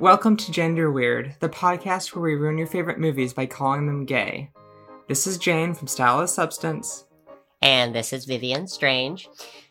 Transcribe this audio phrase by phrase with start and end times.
[0.00, 4.04] Welcome to Gender Weird, the podcast where we ruin your favorite movies by calling them
[4.04, 4.50] gay.
[5.08, 7.06] This is Jane from Style Is Substance.
[7.62, 9.28] And this is Vivian Strange.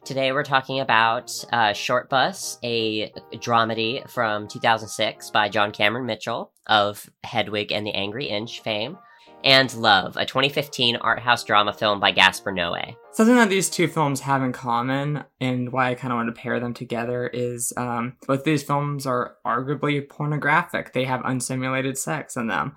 [0.09, 7.07] Today we're talking about uh, Shortbus, a dramedy from 2006 by John Cameron Mitchell of
[7.23, 8.97] Hedwig and the Angry Inch fame
[9.43, 12.95] and Love, a 2015 art house drama film by Gaspar Noé.
[13.11, 16.41] Something that these two films have in common, and why I kind of want to
[16.41, 20.93] pair them together, is um, both these films are arguably pornographic.
[20.93, 22.75] They have unsimulated sex in them.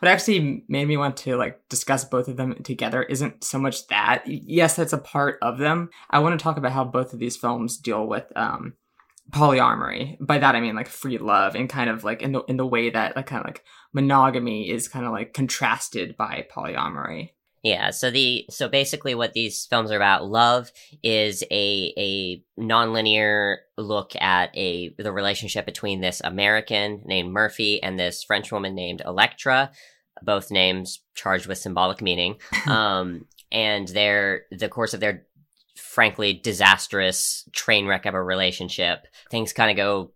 [0.00, 3.86] What actually made me want to like discuss both of them together isn't so much
[3.88, 4.24] that.
[4.26, 5.90] Yes, that's a part of them.
[6.10, 8.74] I want to talk about how both of these films deal with um,
[9.30, 10.16] polyamory.
[10.20, 12.66] By that I mean like free love and kind of like in the in the
[12.66, 17.30] way that like kind of like monogamy is kind of like contrasted by polyamory.
[17.62, 23.56] Yeah, so the so basically what these films are about, Love is a a nonlinear
[23.76, 29.02] look at a the relationship between this American named Murphy and this French woman named
[29.04, 29.72] Electra,
[30.22, 32.36] both names charged with symbolic meaning.
[32.66, 35.26] um and their the course of their
[35.90, 39.06] frankly disastrous train wreck of a relationship.
[39.28, 40.12] Things kind of go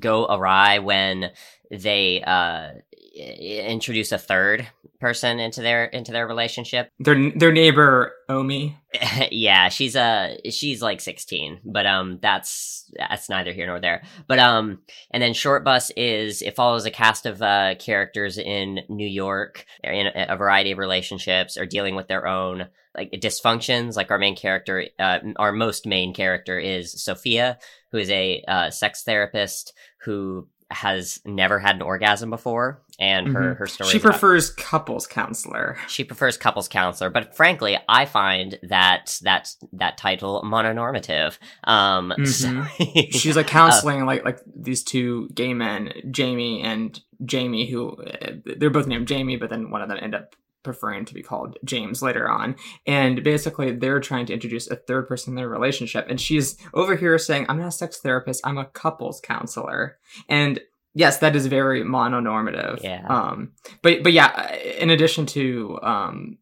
[0.00, 1.30] go awry when
[1.70, 2.70] they uh
[3.14, 4.66] introduce a third
[5.00, 6.90] person into their into their relationship.
[6.98, 8.78] Their their neighbor Omi.
[9.30, 14.02] yeah, she's uh she's like 16, but um that's that's neither here nor there.
[14.26, 19.06] But um and then Shortbus is it follows a cast of uh characters in New
[19.06, 23.96] York in a, a variety of relationships or dealing with their own like dysfunctions.
[23.96, 27.58] Like our main character, uh, our most main character is Sophia,
[27.90, 33.40] who is a uh, sex therapist who has never had an orgasm before and her
[33.40, 33.58] mm-hmm.
[33.58, 38.58] her story she prefers about, couples counselor she prefers couples counselor but frankly i find
[38.62, 42.24] that that that title mononormative um mm-hmm.
[42.24, 47.90] so, she's like counseling uh, like like these two gay men jamie and jamie who
[47.96, 50.34] uh, they're both named jamie but then one of them end up
[50.64, 52.56] preferring to be called James later on.
[52.86, 56.06] And basically, they're trying to introduce a third person in their relationship.
[56.08, 59.98] And she's over here saying, I'm not a sex therapist, I'm a couples counselor.
[60.28, 60.60] And
[60.94, 62.82] yes, that is very mononormative.
[62.82, 63.06] Yeah.
[63.06, 63.52] Um,
[63.82, 66.38] but, but yeah, in addition to, um,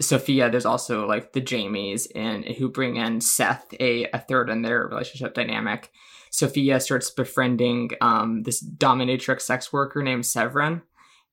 [0.00, 4.62] Sophia, there's also like the Jamies and who bring in Seth, a, a third in
[4.62, 5.90] their relationship dynamic.
[6.30, 10.82] Sophia starts befriending um, this dominatrix sex worker named Severin,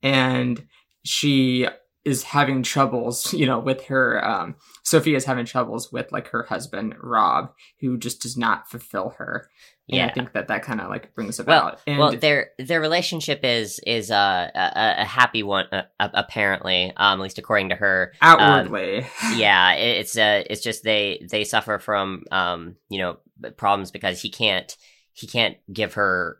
[0.03, 0.67] and
[1.03, 1.67] she
[2.03, 4.23] is having troubles, you know, with her.
[4.25, 9.11] Um, Sophia is having troubles with like her husband Rob, who just does not fulfill
[9.17, 9.49] her.
[9.89, 11.65] And yeah, I think that that kind of like brings about.
[11.65, 16.93] Well, and well, their their relationship is is uh, a, a happy one, uh, apparently,
[16.95, 18.13] um, at least according to her.
[18.21, 23.17] Outwardly, um, yeah, it, it's uh, it's just they they suffer from um, you know,
[23.57, 24.77] problems because he can't
[25.13, 26.37] he can't give her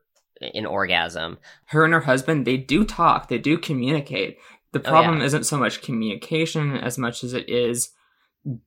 [0.54, 1.38] an orgasm.
[1.66, 4.38] Her and her husband, they do talk, they do communicate,
[4.72, 5.26] the problem oh, yeah.
[5.26, 7.92] isn't so much communication as much as it is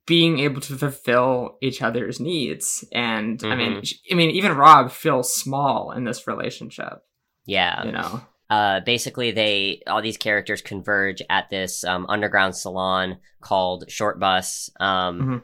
[0.05, 2.85] being able to fulfill each other's needs.
[2.93, 3.51] And mm-hmm.
[3.51, 4.13] I mean, mm-hmm.
[4.13, 7.03] I mean, even Rob feels small in this relationship.
[7.45, 8.21] Yeah, you know.
[8.49, 14.69] Uh, basically, they all these characters converge at this um, underground salon called Shortbus.
[14.79, 15.37] Um, mm-hmm.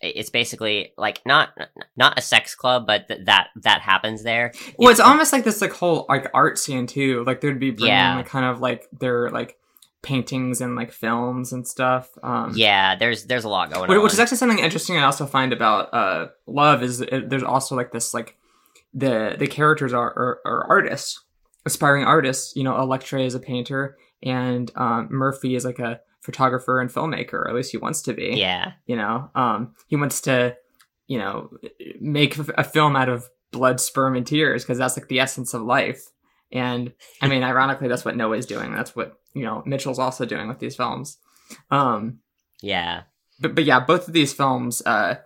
[0.00, 1.50] It's basically like not
[1.96, 4.52] not a sex club, but th- that that happens there.
[4.78, 7.24] Well, it's, it's almost like this like whole like art scene too.
[7.24, 8.22] Like there'd be bringing yeah.
[8.22, 9.56] kind of like their like
[10.04, 12.10] paintings and like films and stuff.
[12.22, 14.02] Um, yeah, there's there's a lot going which, on.
[14.04, 17.74] Which is actually something interesting I also find about uh, Love is it, there's also
[17.74, 18.36] like this like
[18.92, 21.24] the the characters are, are, are artists,
[21.64, 22.54] aspiring artists.
[22.54, 27.34] You know, Electra is a painter and um, Murphy is like a photographer and filmmaker,
[27.34, 28.34] or at least he wants to be.
[28.36, 30.56] Yeah, you know, um, he wants to
[31.06, 31.50] you know
[32.00, 35.62] make a film out of blood, sperm, and tears because that's like the essence of
[35.62, 36.10] life.
[36.52, 38.72] And I mean, ironically, that's what Noé's doing.
[38.72, 41.18] That's what you know Mitchell's also doing with these films.
[41.70, 42.20] Um,
[42.62, 43.02] yeah,
[43.40, 45.16] but but yeah, both of these films uh,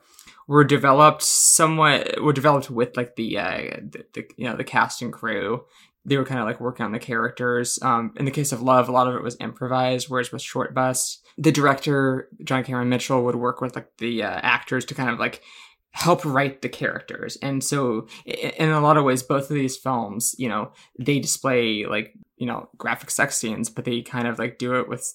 [0.46, 5.02] were developed somewhat were developed with like the, uh, the, the you know the cast
[5.02, 5.64] and crew.
[6.04, 7.78] They were kind of like working on the characters.
[7.82, 11.18] Um, in the case of Love, a lot of it was improvised, whereas with Shortbus,
[11.36, 15.18] the director John Cameron Mitchell would work with like the uh, actors to kind of
[15.18, 15.42] like
[15.90, 17.36] help write the characters.
[17.42, 21.86] And so in a lot of ways both of these films, you know, they display
[21.86, 25.14] like, you know, graphic sex scenes, but they kind of like do it with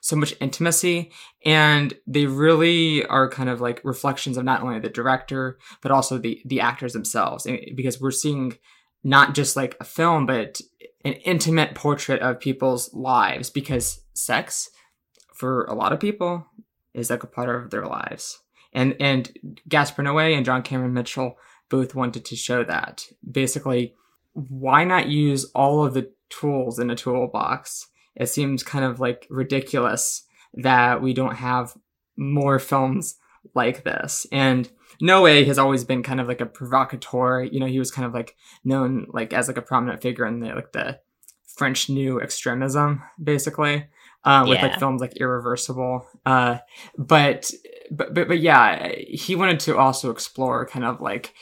[0.00, 1.12] so much intimacy
[1.44, 6.18] and they really are kind of like reflections of not only the director but also
[6.18, 8.56] the the actors themselves because we're seeing
[9.04, 10.60] not just like a film but
[11.04, 14.70] an intimate portrait of people's lives because sex
[15.36, 16.46] for a lot of people
[16.94, 18.40] is like a part of their lives.
[18.72, 19.30] And and
[19.68, 21.36] Gaspar Noé and John Cameron Mitchell
[21.68, 23.04] both wanted to show that.
[23.30, 23.94] Basically,
[24.32, 27.88] why not use all of the tools in a toolbox?
[28.14, 30.24] It seems kind of like ridiculous
[30.54, 31.74] that we don't have
[32.16, 33.16] more films
[33.54, 34.26] like this.
[34.32, 34.68] And
[35.02, 37.42] Noé has always been kind of like a provocateur.
[37.42, 38.34] You know, he was kind of like
[38.64, 41.00] known like as like a prominent figure in the like the
[41.56, 43.86] French New Extremism, basically,
[44.24, 44.66] uh, with Yeah.
[44.66, 46.06] like films like Irreversible.
[46.24, 46.58] Uh,
[46.96, 47.50] but
[47.90, 51.34] but but but yeah, he wanted to also explore kind of like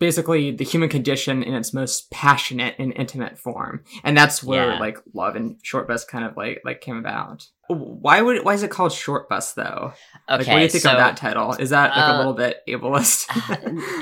[0.00, 3.84] basically the human condition in its most passionate and intimate form.
[4.02, 4.80] And that's where Yeah.
[4.80, 7.46] like love and Shortbus kind of like like came about.
[7.68, 9.92] Why would why is it called Shortbus though?
[10.28, 11.52] Okay, like what do you think so of that title?
[11.52, 13.26] Is that like a uh, little bit ableist?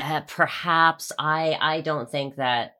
[0.03, 1.12] uh, perhaps.
[1.19, 2.77] I I don't think that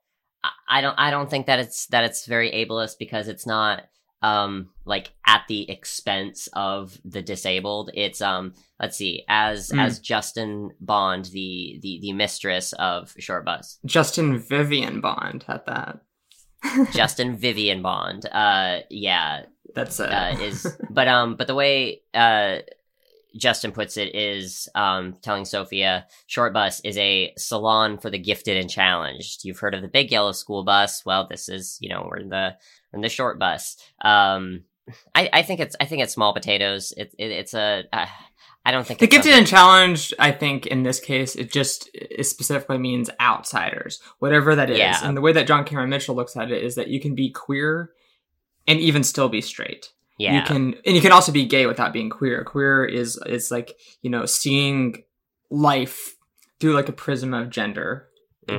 [0.69, 3.83] I don't I don't think that it's that it's very ableist because it's not
[4.23, 7.91] um like at the expense of the disabled.
[7.95, 9.81] It's um let's see as Mm.
[9.85, 13.77] as Justin Bond the the the mistress of Shortbus.
[13.85, 16.01] justin vivian bond at that
[16.93, 18.27] Justin Vivian Bond.
[18.27, 19.43] Uh yeah,
[19.75, 22.59] that's it uh, is but um but the way uh
[23.39, 28.69] Justin puts it is um telling Sophia Shortbus is a salon for the gifted and
[28.69, 29.45] challenged.
[29.45, 31.05] You've heard of the big yellow school bus.
[31.07, 32.57] Well, this is you know we're in the
[32.93, 33.77] we're in the short bus.
[34.03, 34.65] Um,
[35.15, 36.93] I I think it's I think it's small potatoes.
[36.97, 38.07] It, it it's a uh,
[38.65, 41.89] I don't think the gifted something- and challenged i think in this case it just
[41.95, 44.99] it specifically means outsiders whatever that is Yeah.
[45.03, 47.31] and the way that john cameron mitchell looks at it is that you can be
[47.31, 47.93] queer
[48.67, 50.35] and even still be straight yeah.
[50.35, 52.45] you can and you can also be gay without being queer.
[52.45, 55.03] Queer is is like you know seeing
[55.51, 56.17] life
[56.61, 58.09] through like a prism of gender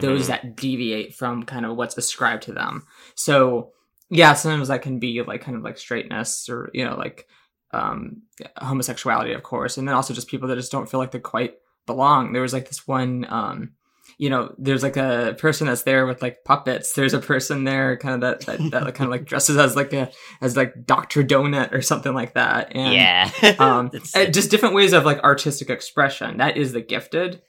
[0.01, 0.27] those Mhm.
[0.27, 2.85] that deviate from kind of what's ascribed to them.
[3.15, 3.71] So
[4.11, 7.27] yeah sometimes that can be like kind of like straightness or you know like
[7.71, 8.21] um
[8.57, 11.55] homosexuality of course and then also just people that just don't feel like they quite
[11.85, 12.33] belong.
[12.33, 13.71] There was like this one um
[14.19, 17.97] you know there's like a person that's there with like puppets there's a person there
[17.97, 20.11] kind of that that, that like, kind of like dresses as like a
[20.41, 24.93] as like dr donut or something like that and yeah um It's- just different ways
[24.93, 27.41] of like artistic expression that is the gifted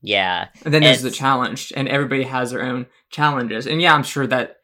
[0.00, 3.66] yeah and then there's the challenged, and everybody has their own challenges.
[3.66, 4.56] And yeah, I'm sure that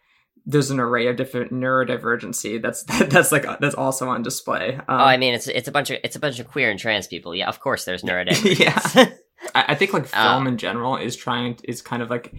[0.45, 4.75] there's an array of different neurodivergency that's that, that's like that's also on display.
[4.77, 6.79] Um, oh I mean it's it's a bunch of it's a bunch of queer and
[6.79, 7.35] trans people.
[7.35, 8.59] Yeah, of course there's neurodivergence.
[8.59, 9.11] Yeah.
[9.55, 12.33] I, I think like Uh, film in general is trying is kind of like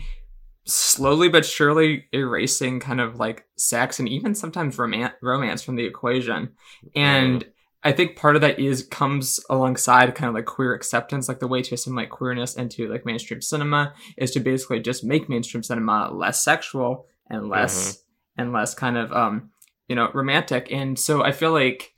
[0.65, 5.85] slowly but surely erasing kind of like sex and even sometimes romance romance from the
[5.85, 6.51] equation.
[6.95, 7.45] And
[7.83, 11.49] I think part of that is comes alongside kind of like queer acceptance, like the
[11.49, 16.09] way to assimilate queerness into like mainstream cinema is to basically just make mainstream cinema
[16.13, 18.03] less sexual and less
[18.37, 19.49] and less kind of um
[19.89, 20.71] you know romantic.
[20.71, 21.92] And so I feel like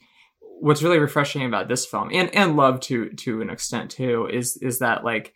[0.61, 4.57] what's really refreshing about this film and and love to to an extent too is
[4.57, 5.33] is that like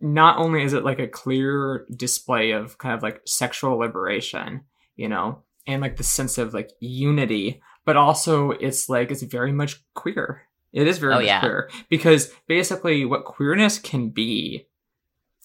[0.00, 4.62] not only is it like a clear display of kind of like sexual liberation
[4.96, 9.52] you know and like the sense of like unity but also it's like it's very
[9.52, 10.42] much queer
[10.72, 11.40] it is very Oh, much yeah.
[11.40, 14.66] queer because basically what queerness can be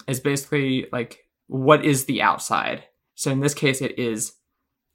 [0.08, 4.34] is basically like what is the outside so in this case it is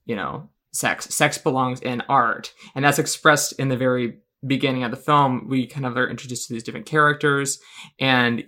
[0.04, 1.14] you know sex.
[1.14, 2.52] Sex belongs in art.
[2.74, 5.48] And that's expressed in the very beginning of the film.
[5.48, 7.58] We kind of are introduced to these different characters.
[7.98, 8.42] And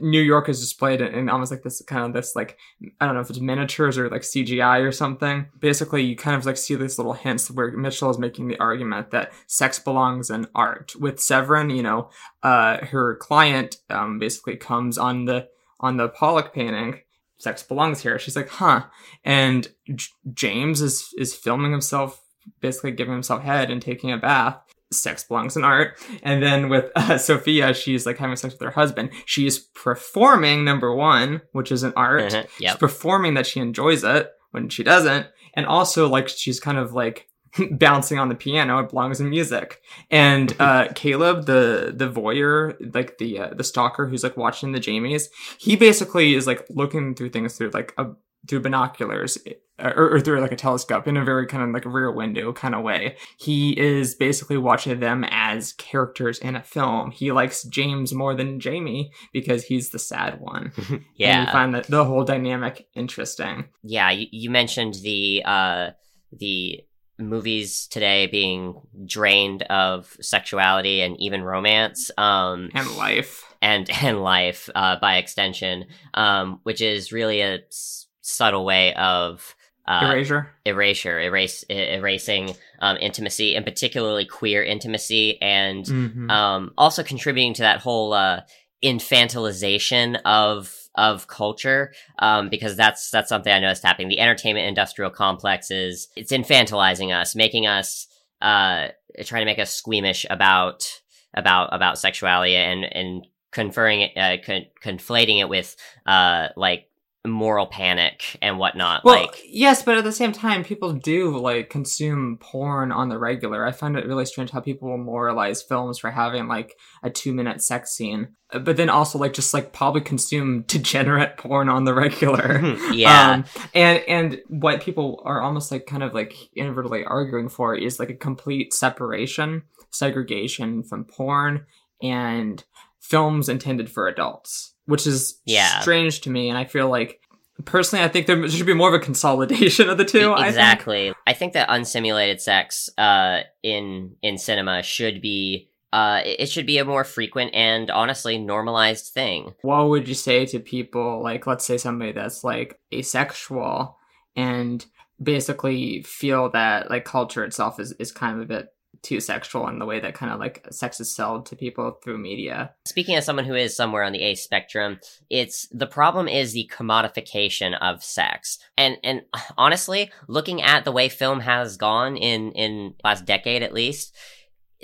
[0.00, 2.56] new york is displayed in, in almost like this kind of this like
[3.00, 5.46] i don't know if it's miniatures or like cgi or something.
[5.58, 9.10] Basically you kind of like see these little hints where mitchell is making the argument
[9.10, 10.94] that sex belongs in art.
[10.98, 12.08] With severin you know
[12.42, 15.48] uh her client um basically comes on the
[15.80, 17.00] on the pollock painting
[17.44, 18.80] sex belongs here she's like huh
[19.24, 22.20] and J- James is is filming himself,
[22.60, 24.56] basically giving himself head and taking a bath.
[24.92, 25.96] Sex belongs in art.
[26.22, 29.10] And then with uh, Sophia, she's like having sex with her husband.
[29.26, 32.22] She is performing number one, which is an art.
[32.32, 36.78] Mhm, She's performing that she enjoys it when she doesn't, and also like she's kind
[36.78, 37.28] of like
[37.72, 38.78] bouncing on the piano.
[38.80, 39.80] It belongs in music.
[40.10, 44.80] And uh, Caleb, the the voyeur, like the uh, the stalker who's like watching the
[44.80, 48.06] Jamies, he basically is like looking through things through like a
[48.46, 49.38] through binoculars
[49.78, 52.74] or, or through like a telescope in a very kind of like rear window kind
[52.74, 53.16] of way.
[53.38, 57.10] He is basically watching them as characters in a film.
[57.10, 60.72] He likes James more than Jamie because he's the sad one.
[60.90, 61.46] And Yeah.
[61.46, 63.68] you find that the whole dynamic interesting.
[63.82, 65.90] yeah you, you mentioned the uh
[66.32, 66.82] the
[67.18, 68.74] movies today being
[69.06, 73.44] drained of sexuality and even romance um And life.
[73.62, 79.54] and and life uh by extension um which is really a s- subtle way of
[79.86, 80.50] uh, Erasure.
[80.64, 86.30] erasure, erase, erasing um, intimacy, and particularly queer intimacy, and Mhm.
[86.30, 88.40] um, also contributing to that whole uh,
[88.82, 94.08] infantilization of of culture um, because that's that's something I noticed happening.
[94.08, 98.06] The entertainment industrial complex is it's infantilizing us, making us
[98.40, 98.88] uh,
[99.24, 101.00] trying to make us squeamish about
[101.34, 106.88] about about sexuality and and conferring it, uh, con- conflating it with uh, like
[107.26, 109.02] moral panic and whatnot.
[109.04, 113.18] Well, like yes, but at the same time, people do like consume porn on the
[113.18, 113.64] regular.
[113.66, 117.62] I find it really strange how people will moralize films for having like a two-minute
[117.62, 122.60] sex scene, but then also like just like probably consume degenerate porn on the regular.
[122.92, 123.32] yeah.
[123.32, 127.98] Um, and and what people are almost like kind of like inadvertently arguing for is
[127.98, 131.66] like a complete separation, segregation from porn
[132.02, 132.64] and
[133.04, 135.80] films intended for adults, which is Yeah.
[135.80, 136.48] strange to me.
[136.48, 137.20] And I feel like
[137.64, 140.32] personally, I think there should be more of a consolidation of the two.
[140.32, 140.48] I think.
[140.48, 141.12] exactly.
[141.26, 146.66] I think that unsimulated sex uh, in in cinema should be uh, it it should
[146.66, 149.54] be a more frequent and honestly normalized thing.
[149.62, 153.96] What would you say to people like, let's say somebody that's like asexual
[154.34, 154.84] and
[155.22, 158.73] basically feel that like culture itself is, is kind of a bit
[159.04, 162.18] too sexual in the way that kind of like sex is sold to people through
[162.18, 162.72] media.
[162.86, 164.98] Speaking as someone who is somewhere on the A spectrum,
[165.30, 168.58] it's the problem is the commodification of sex.
[168.76, 169.22] And and
[169.58, 174.16] honestly, looking at the way film has gone in in last decade at least,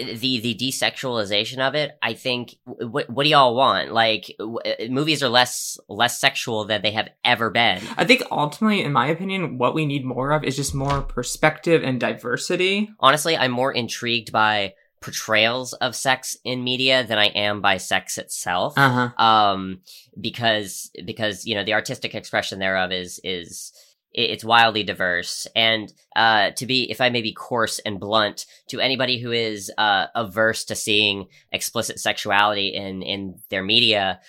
[0.04, 3.92] the the desexualization of it, I think what what do y'all want?
[3.92, 7.82] Like w- uh, movies are less less sexual than they have ever been.
[7.96, 11.82] I think ultimately, in my opinion, what we need more of is just more perspective
[11.82, 12.90] and diversity.
[13.00, 18.18] Honestly, I'm more intrigued by portrayals of sex in media than I am by sex
[18.18, 18.74] itself.
[18.76, 19.24] Uh huh.
[19.24, 19.80] um
[20.20, 23.72] because because you know the artistic expression thereof is is
[24.12, 25.46] it's wildly diverse.
[25.54, 29.70] And uh to be if i may be coarse and blunt to anybody who is
[29.78, 34.20] uh averse to seeing explicit sexuality in in their media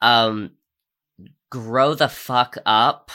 [0.00, 0.52] um
[1.50, 3.10] grow the fuck up.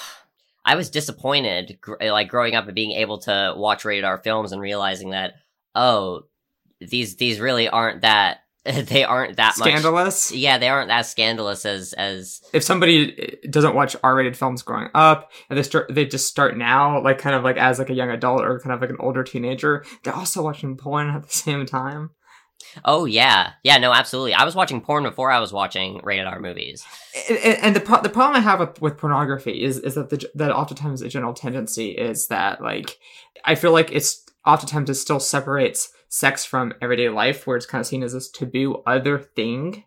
[0.63, 4.51] I was disappointed gr- like growing up and being able to watch rated r films
[4.51, 5.33] and realizing that
[5.75, 6.23] oh
[6.79, 8.39] these these really aren't that
[8.85, 10.31] they aren't that much Scandalous.
[10.31, 14.89] yeah, they aren't as scandalous as as If somebody eh, doesn't watch R-rated films growing
[14.93, 17.93] up, and they start, they just start now, like kind of like as like a
[17.93, 21.29] young adult or kind of like an older teenager, they're also watching porn at the
[21.33, 22.11] same time.
[22.83, 23.53] Oh yeah.
[23.63, 24.33] Yeah, no, absolutely.
[24.33, 26.83] I was watching porn before I was watching rated R movies.
[27.29, 30.29] and, and the pro- the problem I have with, with pornography is is that the
[30.35, 32.97] that oftentimes the general tendency is that like
[33.45, 37.79] I feel like it's oftentimes it still separates sex from everyday life, where it's kind
[37.79, 39.83] of seen as this taboo other thing,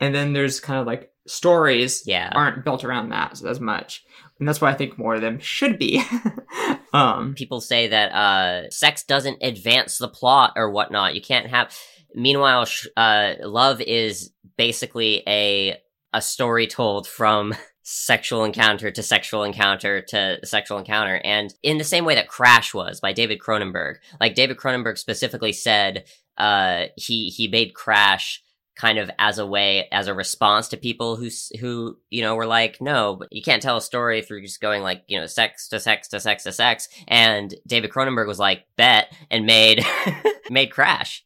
[0.00, 2.30] and then there's kind of like stories Yeah.
[2.34, 4.04] aren't built around that as much,
[4.38, 6.02] and that's why I think more of them should be.
[6.92, 11.14] um, People say that uh sex doesn't advance the plot or whatnot.
[11.14, 11.74] You can't have
[12.14, 15.78] meanwhile sh- uh love is basically a
[16.12, 21.20] a story told from sexual encounter to sexual encounter to sexual encounter.
[21.24, 25.52] And in the same way that crash was by david cronenberg like david cronenberg specifically
[25.52, 26.04] said
[26.38, 28.42] uh he he made crash
[28.74, 31.28] kind of as a way as a response to people who
[31.60, 34.82] who you know were like no but you can't tell a story through just going
[34.82, 36.88] like you know sex to sex to sex to sex.
[37.06, 39.84] And david cronenberg was like bet and made
[40.50, 41.24] made crash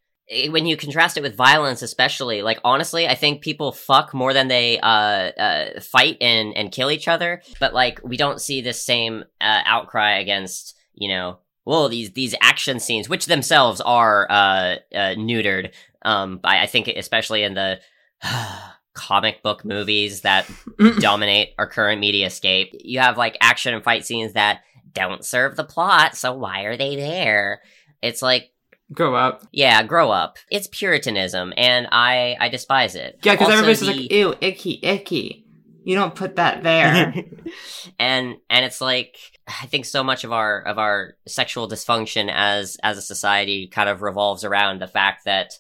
[0.49, 4.49] when you contrast it with violence especially like honestly i think people fuck more than
[4.49, 7.43] they uh, uh fight and and kill each other.
[7.61, 12.35] But like we don't see this same uh, outcry against you know well these these
[12.41, 15.73] action scenes which themselves are uh, uh neutered.
[16.03, 17.81] Um by i think especially in the
[18.95, 20.51] comic book movies that
[21.01, 25.57] dominate our current media scape you have like action and fight scenes that don't serve
[25.57, 27.61] the plot so why are they there?
[28.03, 28.51] It's like
[28.93, 29.47] grow up.
[29.53, 30.39] yeah, grow up.
[30.51, 33.19] It's puritanism, and I I despise it.
[33.23, 35.45] Yeah, because everybody's the- like, ew, icky, icky.
[35.85, 37.15] You don't put that there.
[37.99, 39.17] and and it's like
[39.47, 43.89] I think so much of our of our sexual dysfunction as as a society kind
[43.89, 45.53] of revolves around the fact that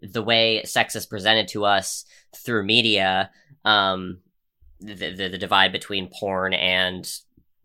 [0.00, 2.04] the way sex is presented to us
[2.34, 3.30] through media,
[3.66, 4.20] um,
[4.80, 7.06] the the, the divide between porn and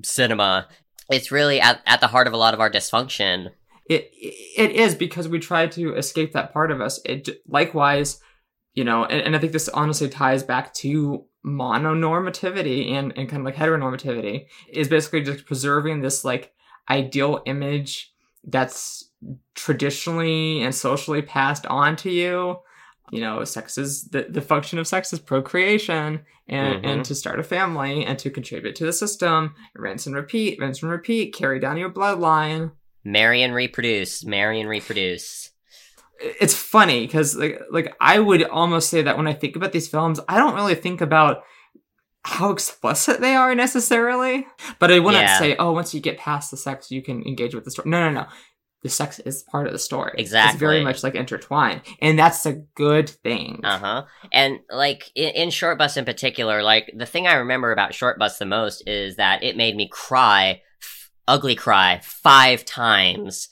[0.04, 0.68] cinema,
[1.10, 3.52] it's really at at the heart of a lot of our dysfunction.
[3.92, 4.12] It
[4.58, 7.00] it is because we try to escape that part of us.
[7.06, 8.20] It likewise,
[8.74, 13.42] you know, and, and I think this honestly ties back to mononormativity and, and kind
[13.42, 16.54] of like heteronormativity is basically just preserving this like
[16.90, 19.10] ideal image that's
[19.56, 22.58] traditionally and socially passed on to you
[23.12, 26.88] you know, sex is the, the function of sex is procreation and, Mhm.
[26.88, 29.54] and to start a family and to contribute to the system.
[29.76, 32.72] Rinse and repeat, rinse and repeat, carry down your bloodline.
[33.04, 34.24] Marry and reproduce.
[34.26, 35.52] Marry and reproduce.
[36.20, 39.88] It's funny because like like I would almost say that when I think about these
[39.88, 41.44] films, I don't really think about
[42.24, 44.46] how explicit they are necessarily.
[44.78, 45.40] But I wouldn't Yeah.
[45.40, 47.90] say, oh, once you get past the sex, you can engage with the story.
[47.90, 48.28] No, no, no.
[48.84, 50.14] The sex is part of the story.
[50.18, 50.52] Exactly.
[50.54, 51.82] It's very much like intertwined.
[52.02, 53.62] And that's a good thing.
[53.64, 54.04] Uh huh.
[54.32, 58.46] And like in, in Shortbus in particular, like the thing I remember about Shortbus the
[58.46, 60.62] most is that it made me cry,
[61.32, 63.50] ugly cry, five times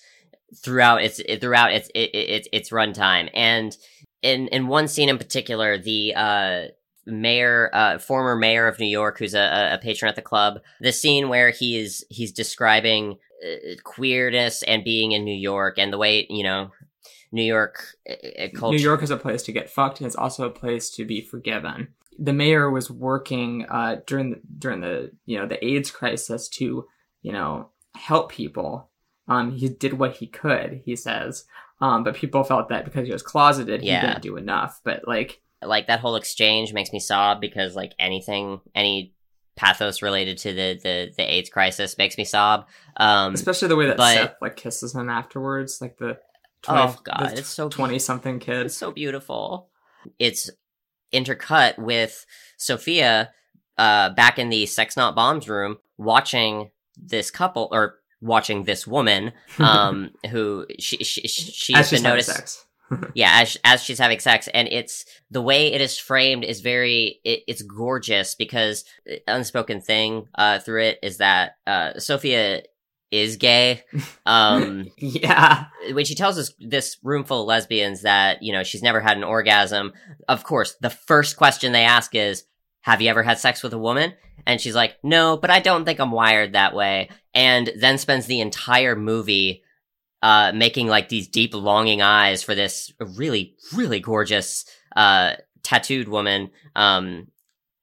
[0.63, 3.29] throughout its throughout its it, it, its its runtime.
[3.33, 3.75] And
[4.21, 6.61] in in one scene in particular, the uh
[7.05, 10.59] mayor uh former mayor of new york who's a, a- a patron at the club
[10.79, 15.91] the scene where he is he's describing uh, queerness and being in new york and
[15.91, 16.69] the way you know
[17.31, 17.75] new york
[18.07, 20.51] uh, uh, culture New York is a place to get fucked, and it's also a
[20.51, 21.87] place to be forgiven.
[22.19, 26.85] The mayor was working uh, during the, during the you know the AIDS crisis to
[27.21, 28.89] you know help people.
[29.27, 31.45] Um, he did what he could, he says.
[31.81, 34.01] Um, but people felt that because he was closeted, Yeah.
[34.01, 34.81] he didn't do enough.
[34.83, 39.13] But like, like that whole exchange makes me sob because like anything any
[39.55, 42.65] pathos related to the the, the AIDS crisis makes me sob.
[42.97, 46.17] Um especially the way that but- Seth like kisses him afterwards, like the
[46.67, 48.65] oh god, it's so twenty something kid.
[48.67, 49.69] it's so beautiful.
[50.17, 50.49] It's
[51.13, 52.25] intercut with
[52.57, 53.31] Sophia
[53.77, 59.31] uh back in the sex not bombs room watching this couple or watching this woman
[59.59, 62.65] um who she, she she's As been noticed
[63.13, 67.19] yeah as, as she's having sex and it's the way it is framed is very
[67.23, 72.63] it, it's gorgeous because the unspoken thing uh through it is that uh sophia
[73.11, 73.83] is gay
[74.25, 78.83] um yeah, when she tells us this room full of lesbians that you know she's
[78.83, 79.93] never had an orgasm
[80.27, 82.43] of course the first question they ask is
[82.89, 84.13] have you ever had sex with a woman?
[84.47, 87.09] And she's like no but i don't think i'm wired that way.
[87.35, 89.63] And then spends the entire movie
[90.23, 96.49] uh making like these deep longing eyes for this really really gorgeous uh tattooed woman
[96.75, 97.27] um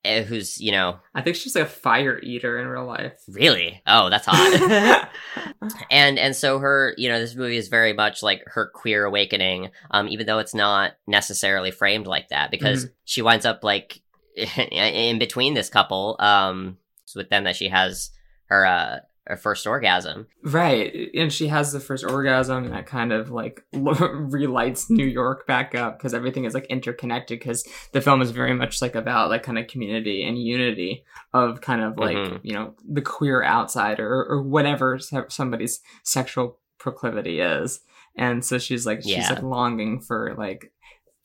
[0.05, 3.15] eh, who's you know I think she's like a fire eater in real life.
[3.29, 3.83] really?
[3.87, 5.09] Oh that's hot.
[5.91, 9.71] And and so her you know this movie is very much like her queer awakening
[9.91, 14.01] um even though it's not necessarily framed like that because she winds up like
[14.71, 18.11] in between this couple um it's with them that she has
[18.47, 23.13] her uh her first orgasm Right, and she has the first orgasm, and that kind
[23.13, 27.39] of like relights New York back up because everything is like interconnected.
[27.41, 31.61] Because the film is very much like about like kind of community and unity of
[31.61, 32.41] kind of like Mhm.
[32.43, 37.81] you know the queer outsider or, or whatever somebody's sexual proclivity is,
[38.17, 39.31] and so she's like she's Yeah.
[39.33, 40.73] like longing for like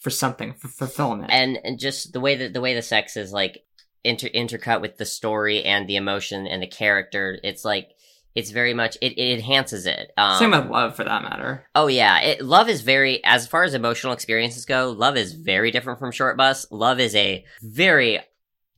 [0.01, 1.31] for something for fulfillment.
[1.31, 3.63] and and just the way that the way the sex is like
[4.03, 7.91] inter intercut with the story and the emotion and the character it's like
[8.33, 11.67] it's very much it, it enhances it um, Same with love, for that matter.
[11.75, 14.91] Oh yeah, it, love is very as far as emotional experiences go.
[14.91, 16.65] Love is very different from Shortbus.
[16.71, 18.19] Love is a very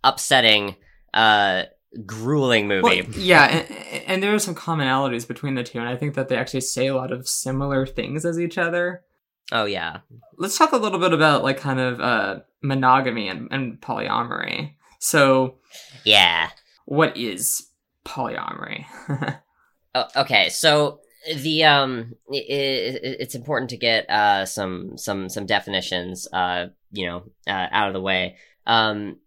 [0.04, 0.76] upsetting,
[1.14, 1.64] uh,
[2.06, 2.82] grueling movie.
[2.82, 6.30] Well, yeah, and, and there are some commonalities between the two, and I think that
[6.30, 9.04] they actually say a lot of similar things as each other.
[9.52, 10.00] Oh yeah,
[10.38, 15.56] let's talk a little bit about like kind of uh monogamy and, and polyamory so
[16.06, 16.50] yeah.
[16.86, 17.68] what is
[18.06, 18.86] polyamory
[19.96, 21.02] Oh, okay, so
[21.36, 27.06] the um, i i it's important to get uh some some some definitions uh you
[27.06, 28.38] know uh, out of the way.
[28.66, 29.18] Um,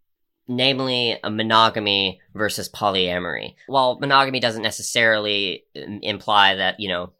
[0.48, 3.55] namely a monogamy versus polyamory.
[3.66, 7.12] While monogamy doesn't necessarily im- imply that you know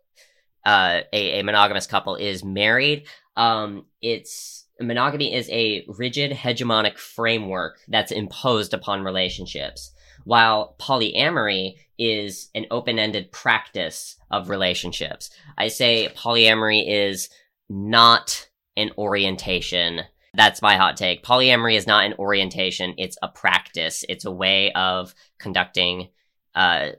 [0.67, 7.79] uh, a, a monogamous couple is married, um, it's monogamy is a rigid hegemonic framework
[7.89, 9.93] that's imposed upon relationships,
[10.25, 15.31] while polyamory is an open-ended practice of relationships.
[15.57, 17.31] I say polyamory is
[17.71, 20.01] not an orientation.
[20.35, 21.25] That's my hot take.
[21.25, 24.05] Polyamory is not an orientation, it's a practice.
[24.09, 26.09] It's a way of conducting
[26.55, 26.91] uh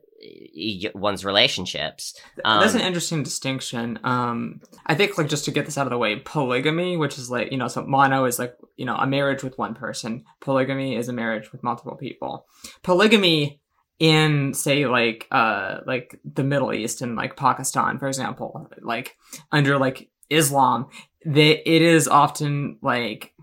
[0.95, 2.19] one's relationships.
[2.43, 3.99] that's an Um, interesting distinction.
[4.03, 7.29] Um i think like just to get this out of the way polygamy which is
[7.29, 10.23] like you know so mono is like you know a marriage with one person.
[10.41, 12.45] Polygamy is a marriage with multiple people.
[12.83, 13.59] Polygamy
[13.99, 19.17] in say like uh like the middle east and like pakistan for example like
[19.51, 20.85] under like islam
[21.25, 23.33] that it is often like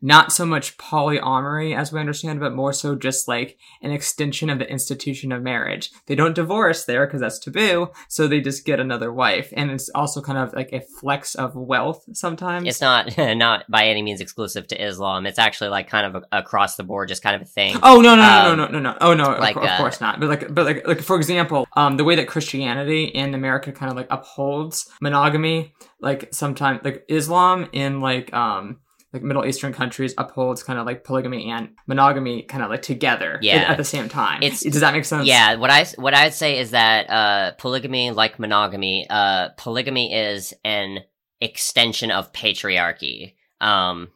[0.00, 4.58] not so much polyamory as we understand, but more so just like an extension of
[4.58, 5.90] the institution of marriage.
[6.06, 9.88] They don't divorce there because that's taboo, so they just get another wife, and it's
[9.90, 12.68] also kind of like a flex of wealth sometimes.
[12.68, 15.26] It's not not by any means exclusive to Islam.
[15.26, 17.76] It's actually like kind of a, across the board, just kind of a thing.
[17.82, 18.98] Oh no no no Um, no no no no!
[19.00, 20.20] Oh no, like, of, of uh, course not.
[20.20, 23.90] But like, but like, like for example, um, the way that Christianity in America kind
[23.90, 28.78] of like upholds monogamy, like sometimes like Islam in like um
[29.14, 33.38] like Middle Eastern countries upholds kind of like polygamy and monogamy kind of like together
[33.40, 33.54] Yeah.
[33.56, 34.42] at, at the same time.
[34.42, 35.26] It's- Does that make sense?
[35.26, 40.52] Yeah, what I what I'd say is that uh, polygamy, like monogamy, uh, polygamy is
[40.64, 40.98] an
[41.40, 43.34] extension of patriarchy.
[43.60, 44.08] Um,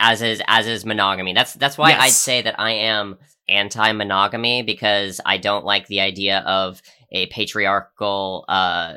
[0.00, 1.34] as is as is monogamy.
[1.34, 2.00] That's that's why Yes.
[2.00, 6.80] I'd say that I am anti-monogamy because I don't like the idea of
[7.12, 8.94] a patriarchal uh,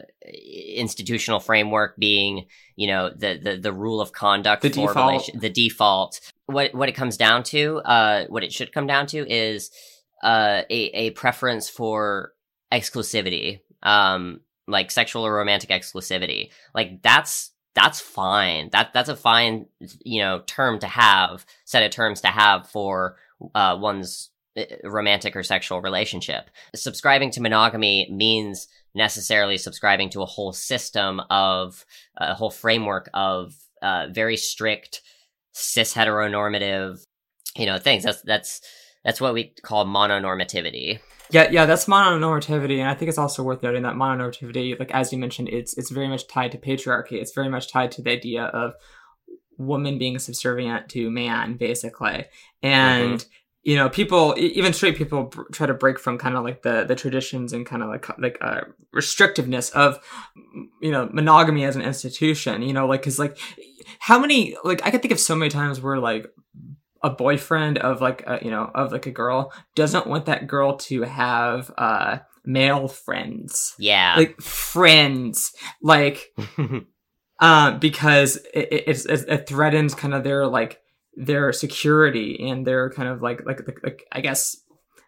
[0.76, 2.46] institutional framework being,
[2.76, 5.12] you know, the the, the rule of conduct The for default.
[5.12, 6.20] relation- the default.
[6.46, 9.72] What what it comes down to, uh, what it should come down to is
[10.24, 12.34] uh, a a preference for
[12.72, 16.52] exclusivity, um, like sexual or romantic exclusivity.
[16.76, 18.70] Like that's that's fine.
[18.72, 19.66] That that's a fine
[20.04, 23.18] you know term to have, set of terms to have for
[23.56, 24.30] uh, one's
[24.84, 26.50] romantic or sexual relationship.
[26.76, 31.86] Subscribing to monogamy means necessarily subscribing to a whole system of
[32.18, 35.02] a whole framework of uh, very strict
[35.54, 37.04] cis heteronormative
[37.58, 38.04] you know things.
[38.04, 38.62] That's that's
[39.04, 41.00] that's what we call mononormativity.
[41.30, 45.12] Yeah, yeah, that's mononormativity, and I think it's also worth noting that mononormativity, like as
[45.12, 47.14] you mentioned, it's it's very much tied to patriarchy.
[47.14, 48.74] It's very much tied to the idea of
[49.58, 52.26] woman being subservient to man, basically,
[52.62, 53.26] and
[53.64, 56.96] you know, people, even straight people, try to break from kind of like the the
[56.96, 58.62] traditions and kind of like like uh,
[58.94, 60.00] restrictiveness of
[60.82, 62.62] you know monogamy as an institution.
[62.62, 63.38] You know, like because like
[64.00, 66.28] how many like I could think of so many times where like
[67.02, 70.78] a boyfriend of like a, you know of like a girl doesn't want that girl
[70.78, 74.16] to have uh male friends Yeah.
[74.18, 76.34] like friends like
[77.40, 80.82] uh because it, it, it's, it threatens kind of their like
[81.16, 84.58] their security and their kind of like like like, like i guess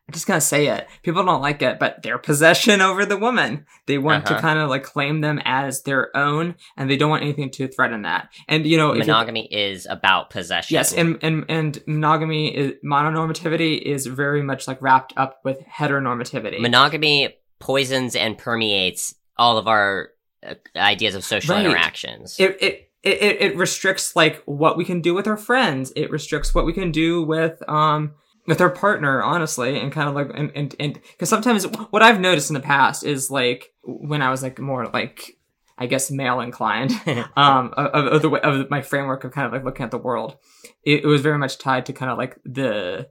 [0.07, 3.65] i'm just gonna say it people don't like it but their possession over the woman
[3.87, 4.41] they want to Uh-huh.
[4.41, 8.03] kind of like claim them as their own and they don't want anything to threaten
[8.03, 10.75] that and you know monogamy is about possession.
[10.75, 16.59] Yes, and and and monogamy is mononormativity is very much like wrapped up with heteronormativity.
[16.59, 20.09] monogamy poisons and permeates all of our
[20.45, 21.65] uh, ideas of social Right.
[21.65, 22.39] interactions.
[22.39, 25.93] it, it it it it restricts like what we can do with our friends.
[25.95, 28.15] It restricts what we can do with um
[28.47, 32.19] with our partner, honestly, and kind of like and and and because sometimes what I've
[32.19, 35.37] noticed in the past is like when I was like more like
[35.77, 36.91] I guess male inclined
[37.37, 39.97] um of, of, the way of my framework of kind of like looking at the
[39.97, 40.37] world
[40.83, 43.09] it, it was very much tied to kind of like the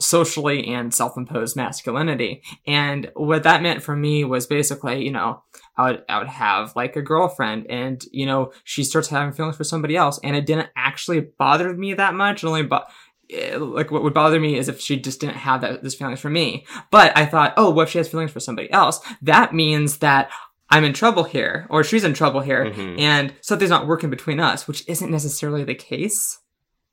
[0.00, 5.42] socially and self-imposed masculinity and what that meant for me was basically you know
[5.78, 9.56] I would, I would have like a girlfriend and you know she starts having feelings
[9.56, 12.84] for somebody else and it didn't actually bother me that much it only bo-
[13.30, 16.20] eh, like what would bother me is if she just didn't have that this feelings
[16.20, 16.64] for me.
[16.90, 19.00] But i thought oh what if she has feelings for somebody else?
[19.22, 20.30] That means that
[20.70, 22.98] i'm in trouble here or she's in trouble here Mhm.
[22.98, 26.38] and something's not working between us which isn't necessarily the case.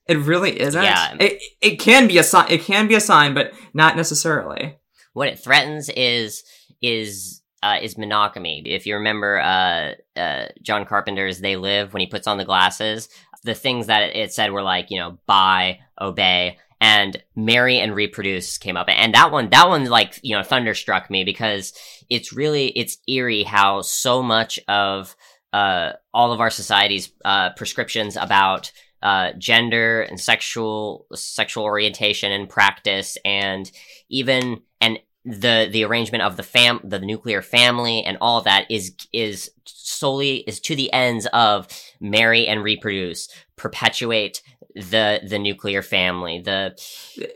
[0.07, 0.83] It really isn't.
[0.83, 1.15] Yeah.
[1.21, 4.77] it, it can be a sign it can be a sign but not necessarily.
[5.13, 6.43] What it threatens is
[6.81, 8.61] is uh, is monogamy.
[8.65, 13.07] If you remember uh, uh, John Carpenter's "They Live" when he puts on the glasses,
[13.43, 18.57] the things that it, said were like you know buy, obey, and marry and reproduce
[18.57, 21.73] came up, and that one that one like you know thunderstruck me because
[22.09, 25.15] it's really it's eerie how so much of
[25.53, 32.49] uh, all of our society's uh, prescriptions about uh, gender and sexual sexual orientation and
[32.49, 33.71] practice and
[34.09, 38.93] even and the the arrangement of the fam the nuclear family and all that is
[39.13, 41.67] is solely is to the ends of
[42.01, 44.41] marry and reproduce perpetuate
[44.75, 46.41] the the nuclear family.
[46.41, 46.75] The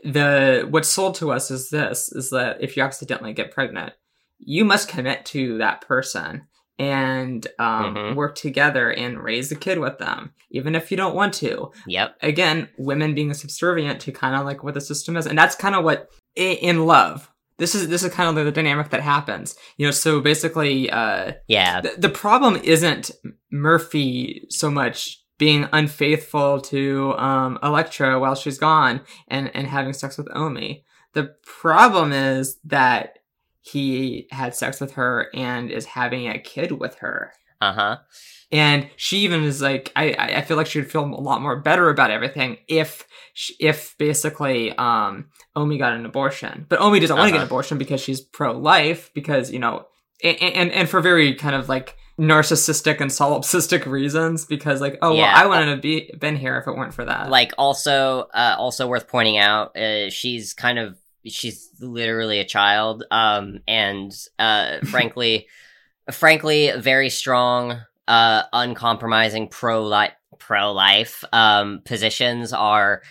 [0.04, 3.92] the what's sold to us is this is that if you accidentally get pregnant
[4.40, 6.46] you must commit to that person
[6.78, 8.14] and um, Mhm.
[8.14, 11.70] work together and raise the kid with them even if you don't want to.
[11.86, 12.16] Yep.
[12.22, 15.74] Again women being subservient to kind of like what the system is and that's kind
[15.74, 19.86] of what in love this is this is kind of the dynamic that happens you
[19.86, 23.10] know so basically uh yeah the, the problem isn't
[23.50, 30.18] Murphy so much being unfaithful to um, Electra while she's gone and, and having sex
[30.18, 30.84] with Omi.
[31.14, 33.20] The problem is that
[33.60, 37.32] he had sex with her and is having a kid with her.
[37.60, 37.96] Uh huh.
[38.50, 41.56] And she even is like I I feel like she would feel a lot more
[41.60, 43.06] better about everything if
[43.60, 47.46] if basically um Omi got an abortion, but Omi doesn't want to get an Uh-huh.
[47.46, 49.86] abortion because she's pro life because you know
[50.24, 55.14] and, and and for very kind of like narcissistic and solipsistic reasons because like oh
[55.14, 55.22] Yeah.
[55.32, 58.56] well I wouldn't have be, been here if it weren't for that Like also, uh,
[58.58, 64.78] also worth pointing out, uh, she's kind of she's literally a child, um, and uh,
[64.86, 65.46] frankly,
[66.10, 73.02] frankly, very strong, uh, uncompromising pro life pro life um positions are.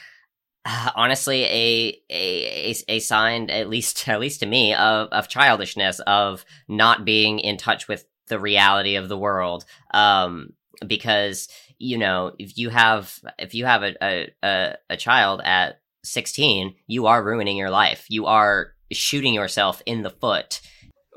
[0.66, 5.30] uh, Honestly, a, a a a sign, at least at least to me, of of
[5.30, 9.64] childishness, of not being in touch with the reality of the world.
[9.94, 10.54] Um,
[10.86, 11.48] because
[11.80, 17.06] you know, if you have if you have a a, a, child at 16, you
[17.06, 18.06] are ruining your life.
[18.10, 20.62] You are shooting yourself in the foot.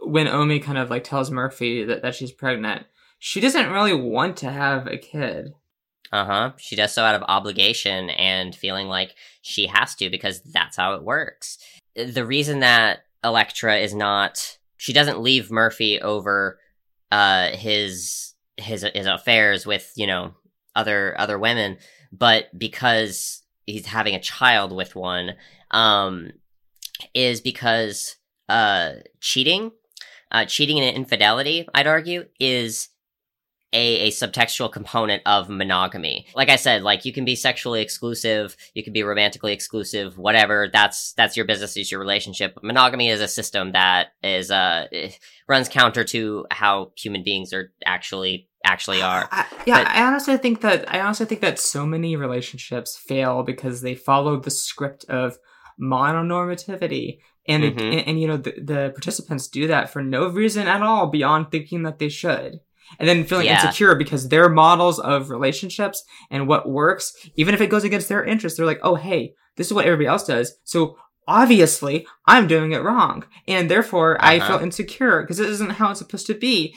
[0.02, 2.86] when Omi kind of like tells Murphy that, that she's pregnant
[3.20, 5.52] she doesn't really want to have a kid
[6.10, 6.52] Uh huh.
[6.56, 10.94] She does so out of obligation and feeling like she has to because that's how
[10.94, 11.58] it works.
[11.94, 16.58] The reason that Electra is not, she doesn't leave Murphy over
[17.12, 20.34] uh, his his his affairs with you know
[20.74, 21.78] other other women,
[22.10, 25.34] but because he's having a child with one,
[25.70, 26.32] um,
[27.14, 28.16] is because
[28.48, 29.70] uh, cheating,
[30.32, 32.88] uh, cheating and infidelity, I'd argue, is
[33.72, 36.26] a, a subtextual component of monogamy.
[36.34, 40.68] Like I said, like you can be sexually exclusive, you can be romantically exclusive, whatever.
[40.72, 42.58] That's that's your business, is your relationship.
[42.62, 44.86] Monogamy is a system that is uh
[45.48, 49.28] runs counter to how human beings are actually actually are.
[49.30, 53.42] I, yeah, But- I honestly think that I honestly think that so many relationships fail
[53.42, 55.38] because they follow the script of
[55.80, 57.92] mononormativity, and it, Mhm.
[57.98, 61.50] and, and, you know the, the participants do that for no reason at all beyond
[61.50, 62.60] thinking that they should,
[62.98, 63.62] and then feeling Yeah.
[63.64, 68.24] insecure because their models of relationships and what works, even if it goes against their
[68.24, 70.96] interests, they're like, oh hey, this is what everybody else does, so.
[71.28, 74.46] Obviously, I'm doing it wrong, and therefore I Uh-huh.
[74.56, 76.74] feel insecure because it isn't how it's supposed to be.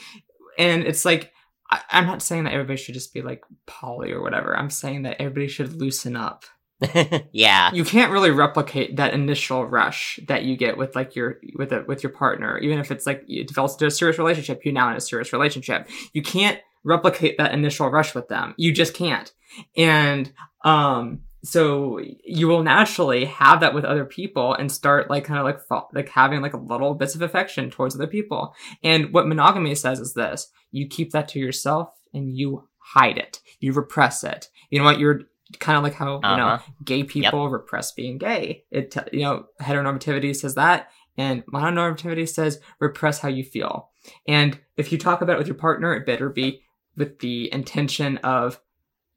[0.56, 1.32] And it's like
[1.72, 4.56] I, I'm not saying that everybody should just be like poly or whatever.
[4.56, 6.44] I'm saying that everybody should loosen up.
[7.32, 7.72] yeah.
[7.72, 11.84] You can't really replicate that initial rush that you get with like your with a
[11.86, 14.64] with your partner, even if it's like it develops into a serious relationship.
[14.64, 15.88] You now in a serious relationship.
[16.12, 18.54] You can't replicate that initial rush with them.
[18.56, 19.32] You just can't.
[19.76, 20.32] And
[20.64, 25.44] um, so you will naturally have that with other people and start like kind of
[25.44, 28.54] like fa- like having like a little bits of affection towards other people.
[28.82, 33.40] And what monogamy says is this: you keep that to yourself and you hide it.
[33.60, 34.48] You repress it.
[34.70, 34.98] You know what?
[34.98, 35.22] You're
[35.60, 36.72] kind of like how you know Uh-huh.
[36.84, 38.64] gay people repress being gay.
[38.70, 43.90] It you know heteronormativity says that, and mononormativity says repress how you feel.
[44.28, 46.62] And if you talk about it with your partner, it better be
[46.96, 48.60] with the intention of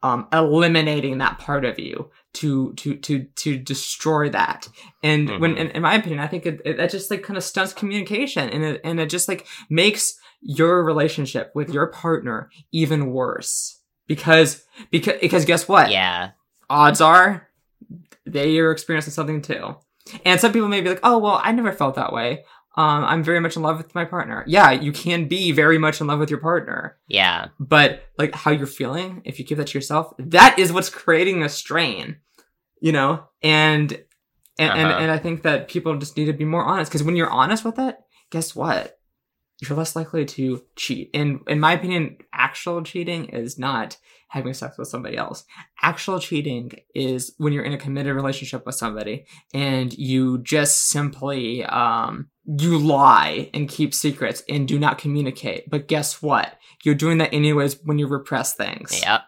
[0.04, 4.68] um, eliminating that part of you to to to to destroy that.
[5.04, 5.58] And when, Mhm.
[5.60, 8.48] in, in my opinion, I think it, it that just like kind of stunts communication,
[8.50, 13.77] and it and it just like makes your relationship with your partner even worse
[14.08, 15.92] because because because guess what?
[15.92, 16.32] Yeah.
[16.70, 17.48] odds are
[18.26, 19.76] they are experiencing something too.
[20.26, 22.44] And some people may be like, oh, well, I never felt that way.
[22.76, 24.44] Um, I'm very much in love with my partner.
[24.48, 26.98] Yeah, you can be very much in love with your partner.
[27.08, 27.48] Yeah.
[27.60, 31.42] But like how you're feeling, if you keep that to yourself, that is what's creating
[31.44, 32.18] a strain,
[32.80, 33.24] you know?
[33.42, 33.92] And,
[34.60, 35.00] and, and, Uh-huh.
[35.00, 37.66] and I think that people just need to be more honest because when you're honest
[37.66, 37.98] with it,
[38.30, 38.97] guess what?
[39.60, 41.10] You're less likely to cheat.
[41.14, 43.98] And in my opinion, actual cheating is not
[44.30, 45.46] having sex with somebody else.
[45.82, 51.64] Actual cheating is when you're in a committed relationship with somebody and you just simply
[51.66, 55.70] um you lie and keep secrets and do not communicate.
[55.70, 56.58] But guess what?
[56.84, 59.02] You're doing that anyways when you repress things.
[59.02, 59.22] Yep.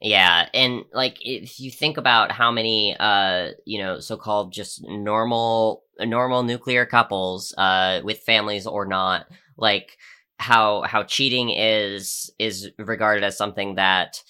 [0.00, 5.84] Yeah, and like if you think about how many uh you know so-called just normal
[6.00, 9.96] normal nuclear couples uh with families or not like
[10.38, 14.22] how how cheating is is regarded as something that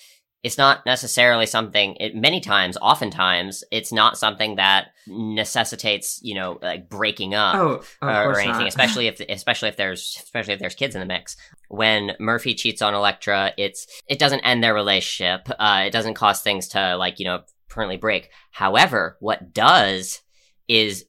[0.43, 6.59] it's not necessarily something it many times oftentimes it's not something that necessitates you know
[6.61, 8.69] like breaking up Oh, or, or anything, not.
[8.75, 11.37] especially if especially if there's especially if there's kids in the mix.
[11.69, 15.49] When Murphy cheats on Electra, it's it doesn't end their relationship.
[15.59, 18.31] Uh, it doesn't cause things to like you know permanently break.
[18.51, 20.21] However, what does
[20.69, 21.05] is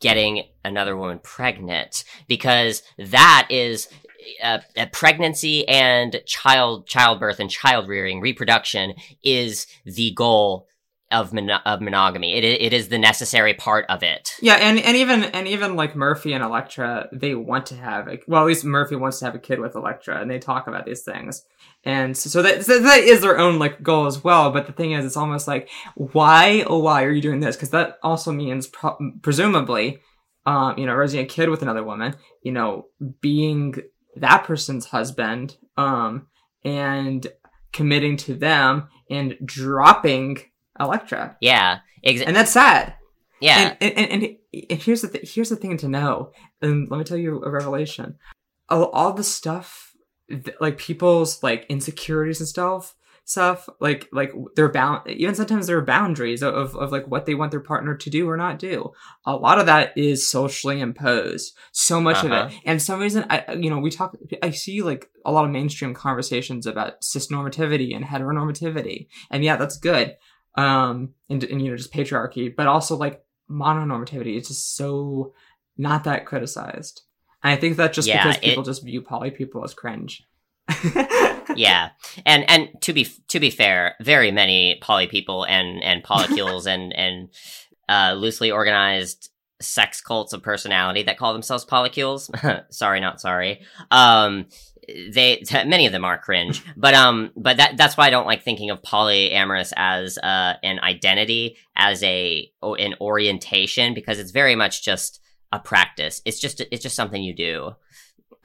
[0.00, 3.88] getting another woman pregnant because that is
[4.42, 10.66] uh, uh, pregnancy and child childbirth and child rearing reproduction is the goal
[11.10, 11.32] of
[11.64, 12.34] of monogamy.
[12.34, 14.34] It it is the necessary part of it.
[14.42, 18.18] Yeah, and, and even and even like Murphy and Electra, they want to have a,
[18.26, 20.84] well, at least Murphy wants to have a kid with Electra, and they talk about
[20.84, 21.44] these things,
[21.84, 24.50] and so, so that so that is their own like goal as well.
[24.50, 27.56] But the thing is, it's almost like why oh why are you doing this?
[27.56, 30.00] Because that also means pro- presumably,
[30.44, 32.86] um, you know, raising a kid with another woman, you know,
[33.20, 33.74] being
[34.16, 36.26] that person's husband, um,
[36.64, 37.26] and
[37.72, 40.38] committing to them and dropping
[40.80, 42.94] Electra, Yeah, ex- and that's sad.
[43.40, 44.36] yeah, And, and, and,
[44.70, 46.32] and here's the th- here's the thing to know.
[46.62, 48.16] And let me tell you a revelation.
[48.68, 49.92] All, all the stuff,
[50.60, 55.08] like people's like insecurities and stuff, stuff like like they're bound.
[55.08, 58.10] Even sometimes there are boundaries of, of of like what they want their partner to
[58.10, 58.90] do or not do.
[59.24, 61.54] A lot of that is socially imposed.
[61.72, 62.48] So much of Uh-huh.
[62.50, 64.16] it, and for some reason, I you know we talk.
[64.42, 69.78] I see like a lot of mainstream conversations about cisnormativity and heteronormativity, and yeah, that's
[69.78, 70.16] good.
[70.58, 75.32] Um, and, and you know just patriarchy, but also like mononormativity is just so
[75.76, 77.02] not that criticized.
[77.42, 80.24] And I think that's just Yeah, because it- people just view poly people as cringe.
[81.54, 81.90] yeah.
[82.26, 86.92] And and to be to be fair, very many poly people and and polycules and
[86.92, 87.28] and
[87.88, 92.28] uh, loosely organized sex cults of personality that call themselves polycules.
[92.72, 93.60] sorry, not sorry.
[93.90, 94.46] Um,
[94.88, 98.42] they many of them are cringe, but um, but that that's why I don't like
[98.42, 104.54] thinking of polyamorous as uh an identity, as a o- an orientation, because it's very
[104.54, 105.20] much just
[105.52, 106.22] a practice.
[106.24, 107.72] It's just it's just something you do.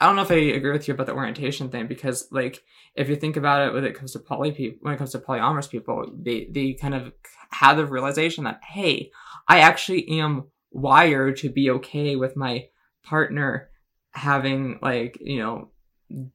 [0.00, 2.62] I don't know if I agree with you about the orientation thing because, like,
[2.94, 5.18] if you think about it, when it comes to poly people, when it comes to
[5.18, 7.12] polyamorous people, they they kind of
[7.50, 9.10] have the realization that hey,
[9.48, 12.66] I actually am wired to be okay with my
[13.04, 13.70] partner
[14.12, 15.70] having like you know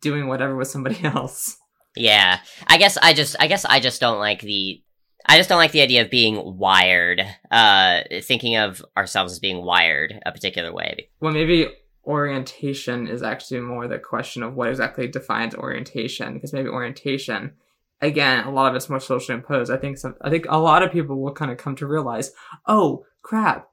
[0.01, 1.57] doing whatever with somebody else.
[1.95, 4.81] Yeah, I guess I just I guess I just don't like the
[5.25, 7.21] I just don't like the idea of being wired.
[7.51, 11.09] Uh, thinking of ourselves as being wired a particular way.
[11.19, 11.67] Well, maybe
[12.05, 17.53] orientation is actually more the question of what exactly defines orientation, because maybe orientation,
[18.01, 19.71] again, a lot of it's more socially imposed.
[19.71, 22.31] I think some, I think a lot of people will kind of come to realize,
[22.65, 23.69] oh crap,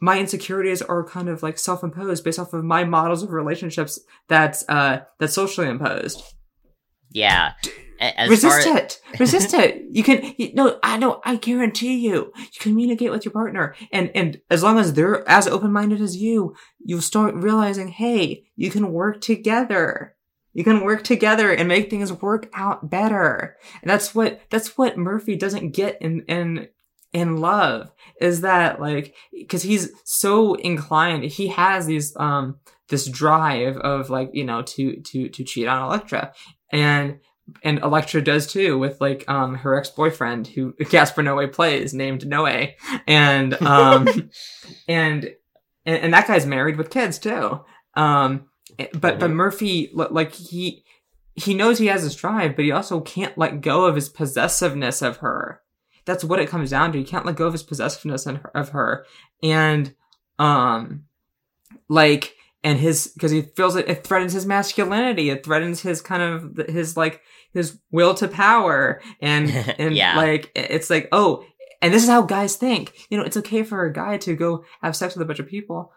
[0.00, 4.68] my insecurities are kind of like self-imposed based off of my models of relationships that's
[4.68, 6.22] uh that's socially imposed.
[7.10, 7.52] Yeah,
[8.00, 9.00] as Resist it.
[9.20, 9.84] Resist it.
[9.90, 10.78] You can you, no.
[10.82, 11.20] I know.
[11.24, 12.32] I guarantee you.
[12.36, 16.16] You communicate with your partner, and and as long as they're as open minded as
[16.16, 20.14] you, you'll start realizing, hey, you can work together.
[20.52, 23.56] You can work together and make things work out better.
[23.82, 26.68] And that's what that's what Murphy doesn't get in in
[27.12, 27.90] in love
[28.20, 34.30] is that like because he's so inclined he has these um this drive of like
[34.34, 36.32] you know to to to cheat on Electra
[36.70, 37.18] and
[37.62, 42.74] and Electra does too with like um her ex-boyfriend who Gaspar Noé plays named Noé.
[43.06, 44.06] And um
[44.86, 45.24] and,
[45.86, 47.60] and and that guy's married with kids too.
[47.94, 48.48] Um
[48.92, 49.32] but but Mhm.
[49.32, 50.84] Murphy like he
[51.34, 55.00] he knows he has this drive but he also can't let go of his possessiveness
[55.00, 55.62] of her
[56.08, 56.98] that's what it comes down to.
[56.98, 59.06] He can't let go of his possessiveness her- of her.
[59.42, 59.94] And
[60.40, 61.04] um
[61.88, 65.30] like and his because he feels it, it threatens his masculinity.
[65.30, 67.20] It threatens his kind of his like
[67.52, 69.00] his will to power.
[69.20, 70.16] And and Yeah.
[70.16, 71.44] like it's like oh
[71.80, 72.92] and this is how guys think.
[73.10, 75.46] You know it's okay for a guy to go have sex with a bunch of
[75.46, 75.92] people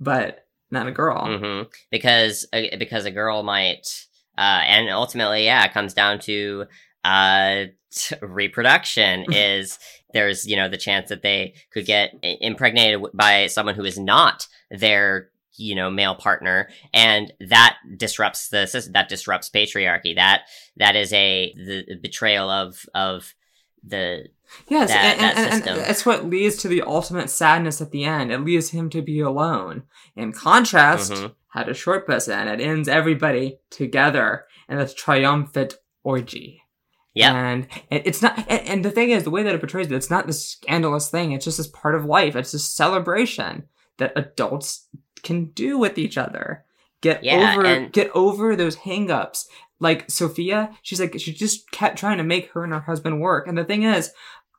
[0.00, 1.38] but not a girl.
[1.38, 4.06] Hmm because uh, because a girl might
[4.38, 6.64] uh, and ultimately yeah it comes down to
[7.06, 9.78] uh t- reproduction is
[10.12, 14.46] there's you know the chance that they could get impregnated by someone who is not
[14.70, 20.42] their you know male partner and that disrupts the sys- that disrupts patriarchy that
[20.76, 23.34] that is a the betrayal of of
[23.82, 24.26] the
[24.68, 25.76] Yes, that- and, that and, and, system.
[25.78, 28.30] that's what leads to the ultimate sadness at the end.
[28.30, 29.82] It leaves him to be alone.
[30.14, 31.34] In contrast, Mhm.
[31.48, 36.62] had a Shortbus and it ends everybody together in this triumphant orgy.
[37.16, 39.86] Yeah And it- it's not, and, and the thing is, the way that it portrays
[39.86, 41.32] it, it's not this scandalous thing.
[41.32, 42.36] It's just this part of life.
[42.36, 43.64] It's this celebration
[43.98, 44.86] that adults
[45.22, 46.64] can do with each other.
[47.00, 49.46] Get Yeah, over, and- get over those hangups.
[49.80, 53.46] Like Sophia, she's like, she just kept trying to make her and her husband work.
[53.46, 54.10] And the thing is,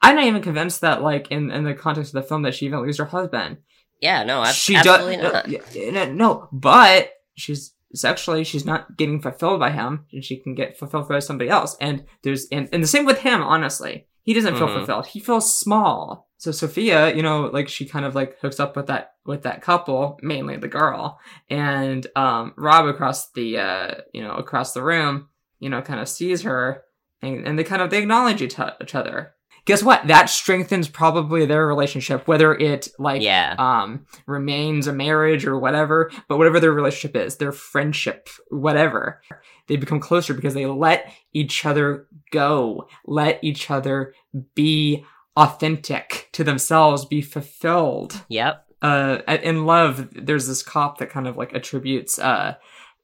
[0.02, 2.68] I'm not even convinced that, like, in, in the context of the film, that she
[2.68, 3.58] even loses her husband.
[4.00, 8.98] yeah no ab- she absolutely does, not uh, no, no, but she's sexually, she's not
[8.98, 11.76] getting fulfilled by him, and she can get fulfilled by somebody else.
[11.82, 14.08] And there's, and, and the same with him, honestly.
[14.24, 14.76] He doesn't feel Mhm.
[14.80, 15.08] fulfilled.
[15.08, 16.28] He feels small.
[16.38, 19.62] So Sophia, you know, like she kind of like hooks up with that with that
[19.62, 21.18] couple, mainly the girl,
[21.50, 25.30] and um, Rob across the uh, you know across the room,
[25.60, 26.84] you know, kind of sees her,
[27.22, 29.34] and, and they kind of they acknowledge each, each other.
[29.68, 30.08] Guess what?
[30.08, 33.54] That strengthens probably their relationship, whether it like Yeah.
[33.60, 39.22] um remains a marriage or whatever, but whatever their relationship is, their friendship, whatever,
[39.68, 44.16] they become closer because they let each other go, let each other
[44.56, 45.06] be
[45.36, 48.66] authentic to themselves, be fulfilled Yep.
[48.82, 52.56] uh in love there's this cop that kind of like attributes uh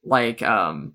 [0.03, 0.93] like um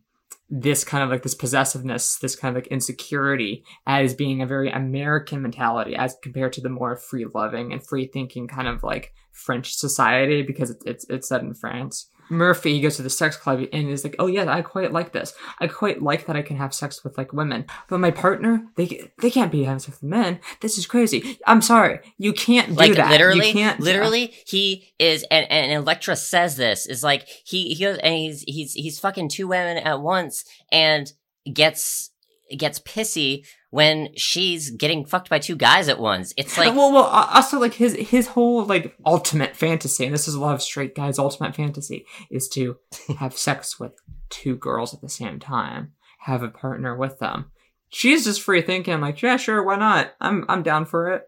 [0.50, 4.70] this kind of like this possessiveness this kind of like insecurity as being a very
[4.70, 9.12] american mentality as compared to the more free loving and free thinking kind of like
[9.32, 13.36] french society because it's it's, it's set in france murphy he goes to the sex
[13.36, 15.34] club and is like oh yeah i quite like this.
[15.60, 17.66] I quite like that i can have sex with like women.
[17.88, 20.40] But my partner they they can't be having sex with men.
[20.60, 21.38] This is crazy.
[21.46, 22.00] I'm sorry.
[22.18, 23.10] You can't do like that.
[23.10, 27.84] Literally you can't literally he is and, and electra says this is like he he
[27.84, 31.12] goes and he's he's he's fucking two women at once and
[31.52, 32.10] gets
[32.56, 37.04] gets pissy when she's getting fucked by two guys at once it's like well, well,
[37.04, 40.62] uh, also like his his whole like ultimate fantasy, and this is a lot of
[40.62, 42.78] straight guys' ultimate fantasy, is to
[43.18, 43.92] have sex with
[44.30, 47.50] two girls at the same time, have a partner with them.
[47.90, 50.14] She's just free thinking, like, yeah, sure, why not?
[50.20, 51.24] I'm I'm down for it,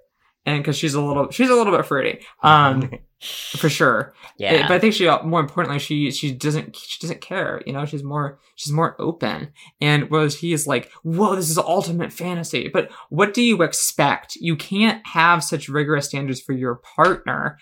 [0.47, 4.15] and because she's a little she's a little bit fruity, um, for sure.
[4.39, 7.63] yeah But I think she more importantly she she doesn't she doesn't care.
[7.67, 9.53] You know, she's more she's more open.
[9.81, 12.69] And whereas he is like, whoa, this is ultimate fantasy.
[12.69, 14.37] But what do you expect?
[14.37, 17.59] You can't have such rigorous standards for your partner.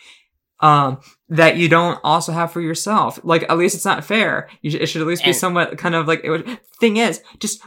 [0.60, 0.98] Um,
[1.28, 3.20] that you don't also have for yourself.
[3.22, 4.48] Like, at least it's not fair.
[4.60, 6.96] You should, it should at least be And- somewhat kind of like, it would, thing
[6.96, 7.62] is, just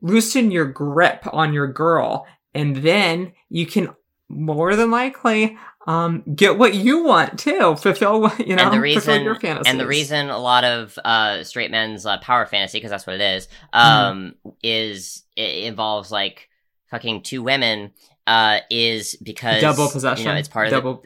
[0.00, 3.90] loosen your grip on your girl and then you can
[4.30, 7.74] more than likely um get what you want too.
[7.76, 9.70] Fulfill what you know and the fulfill reason your fantasies.
[9.70, 13.16] and the reason a lot of uh straight men's uh, power fantasy because that's what
[13.16, 16.48] it is um is it involves like
[16.90, 17.92] fucking two women
[18.26, 21.02] uh is because double possession you know it's part of the double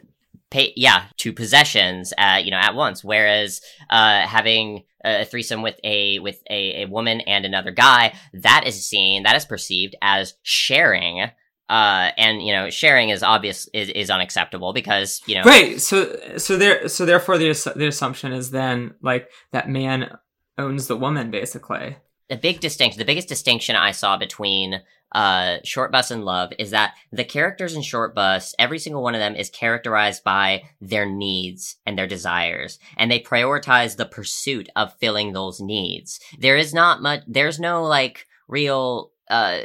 [0.49, 3.03] pay yeah two possessions uh you know at once.
[3.03, 8.63] Whereas uh having a threesome with a with a, a woman and another guy that
[8.67, 11.29] is seen that is perceived as sharing
[11.69, 15.81] uh and you know sharing is obvious is, is unacceptable because you know right.
[15.81, 20.17] So so there so therefore the the assumption is then like that man
[20.57, 21.97] owns the woman basically.
[22.29, 26.95] The big distinction the biggest distinction i saw between uh Shortbus and love is that
[27.11, 31.97] the characters in Shortbus every single one of them is characterized by their needs and
[31.97, 36.19] their desires and they prioritize the pursuit of filling those needs.
[36.37, 39.59] There is not much there's no like real uh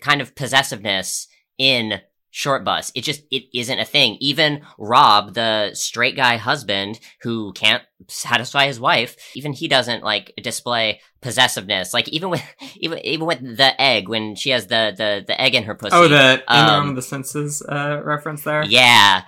[0.00, 1.28] kind of possessiveness
[1.58, 2.00] in
[2.36, 2.92] Shortbus.
[2.94, 4.18] It just it isn't a thing.
[4.20, 10.34] Even rob the straight guy husband who can't satisfy his wife even he doesn't like
[10.42, 11.94] display possessiveness.
[11.94, 12.42] Like even with
[12.76, 15.96] even even with the egg when she has the the the egg in her pussy
[15.96, 18.62] oh the um, of the senses uh reference there?
[18.64, 19.22] Yeah.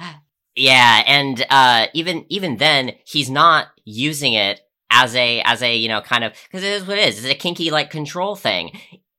[0.55, 4.61] Yeah and uh even even then he's not using it
[4.91, 7.25] as a as a you know kind of because it is what it is.
[7.25, 8.79] It's a kinky like control thing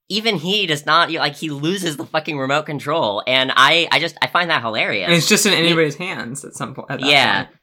[0.10, 4.18] even he does not like he loses the fucking remote control and i i just
[4.22, 7.10] i find that hilarious and it's just in anybody's hands at some point at that
[7.10, 7.44] yeah.
[7.46, 7.56] point.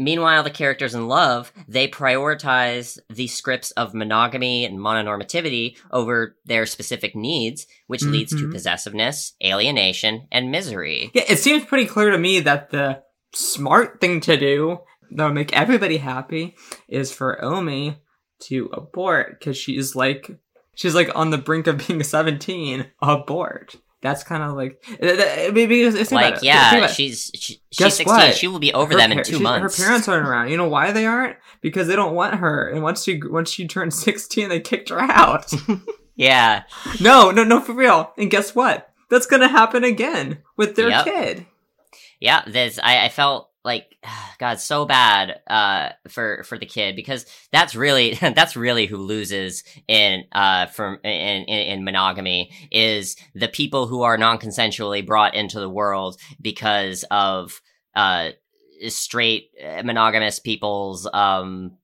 [0.00, 6.66] Meanwhile, the characters in Love, they prioritize the scripts of monogamy and mononormativity over their
[6.66, 8.52] specific needs, which leads to Mhm.
[8.52, 11.10] possessiveness, alienation, and misery.
[11.14, 13.02] Yeah, it seems pretty clear to me that the
[13.34, 16.54] smart thing to do that would make everybody happy
[16.88, 17.96] is for Omi
[18.42, 20.30] to abort because she's like
[20.78, 22.86] she's like on the brink of being 17.
[23.02, 23.74] Abort.
[24.00, 28.06] That's kind of like maybe it's, it's Like, yeah, she's she, she's Guess 16.
[28.16, 28.34] what?
[28.36, 29.76] She will be over Her them in two she- months.
[29.76, 30.50] Her parents aren't around.
[30.50, 31.36] You know why they aren't?
[31.60, 32.68] Because they don't want her.
[32.68, 35.52] And once she once she turned 16, they kicked her out.
[36.14, 36.62] yeah,
[37.00, 38.12] no, no, no, for real.
[38.16, 38.88] And guess what?
[39.10, 41.04] That's gonna happen again with their Yep.
[41.04, 41.46] kid.
[42.20, 42.42] yeah.
[42.46, 43.96] this I, I felt like
[44.40, 49.62] God so bad uh for for the kid because that's really that's really who loses
[49.86, 55.60] in uh from in, in in monogamy is the people who are non-consensually brought into
[55.60, 57.60] the world because of
[57.94, 58.30] uh
[58.88, 61.77] straight uh, monogamous people's um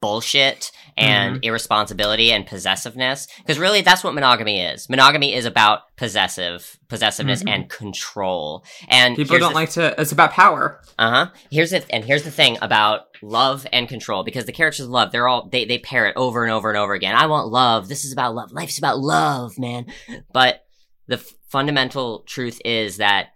[0.00, 6.76] bullshit and irresponsibility and possessiveness because really that's what monogamy is monogamy is about possessive
[6.88, 7.50] possessiveness Mhm.
[7.54, 9.94] and control and People don't the like to.
[10.00, 10.80] It's about power.
[10.98, 11.30] uh huh.
[11.50, 15.28] Here's the and here's the thing about love and control because the characters love they're
[15.28, 17.14] all they they pair it over and over and over again.
[17.14, 17.88] I want love.
[17.88, 18.50] This is about love.
[18.50, 19.86] Life's about love, man.
[20.32, 20.64] But
[21.06, 23.28] the f- fundamental truth is that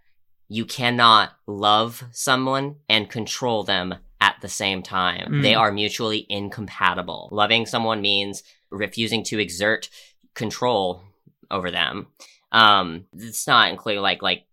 [0.48, 3.94] you cannot love someone and control them
[4.24, 5.34] at the same time.
[5.34, 5.42] Mm.
[5.42, 7.28] They are mutually incompatible.
[7.30, 9.90] Loving someone means refusing to exert
[10.32, 11.02] control
[11.50, 12.06] over them.
[12.50, 14.46] Um, it's not include like like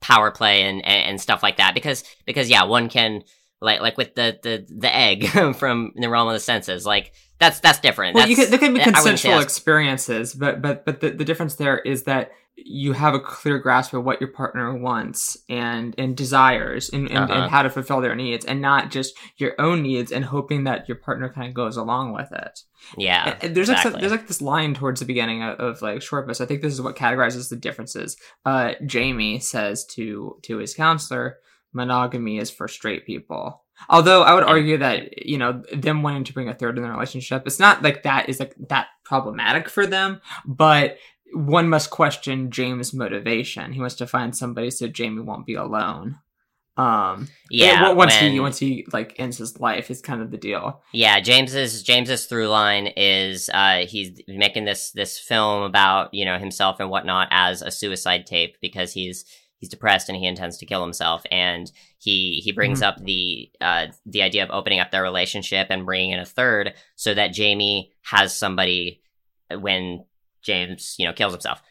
[0.00, 3.22] power play and, and and stuff like that because because yeah one can
[3.62, 7.60] like like with the the the egg from the realm of the senses like that's
[7.60, 11.10] that's different Well, that's, you could, there can be consensual experiences, but but but the,
[11.10, 15.36] the difference there is that you have a clear grasp of what your partner wants
[15.48, 17.32] and and desires and, and, Uh-huh.
[17.42, 20.88] and how to fulfill their needs, and not just your own needs and hoping that
[20.88, 22.60] your partner kind of goes along with it.
[22.96, 26.40] yeah And- there's like there's like this line towards the beginning of, of like Shortbus.
[26.40, 28.16] I think this is what categorizes the differences.
[28.44, 31.38] Uh, Jamie says to to his counselor,
[31.72, 33.62] monogamy is for straight people.
[33.88, 36.92] Although I would argue that you know them wanting to bring a third in their
[36.92, 40.20] relationship, it's not like that is like that problematic for them.
[40.46, 40.98] But
[41.34, 43.72] one must question James' motivation.
[43.72, 46.18] He wants to find somebody so Jamie won't be alone.
[46.76, 50.36] Um, yeah once when- he once he like ends his life is kind of the
[50.36, 50.82] deal.
[50.92, 56.36] Yeah, James's James's through line is uh, he's making this this film about you know
[56.38, 59.24] himself and whatnot as a suicide tape because he's
[59.58, 63.86] he's depressed and he intends to kill himself and he he brings up the uh,
[64.04, 67.92] the idea of opening up their relationship and bringing in a third so that Jamie
[68.02, 69.00] has somebody
[69.60, 70.04] when
[70.44, 71.62] James you know kills himself.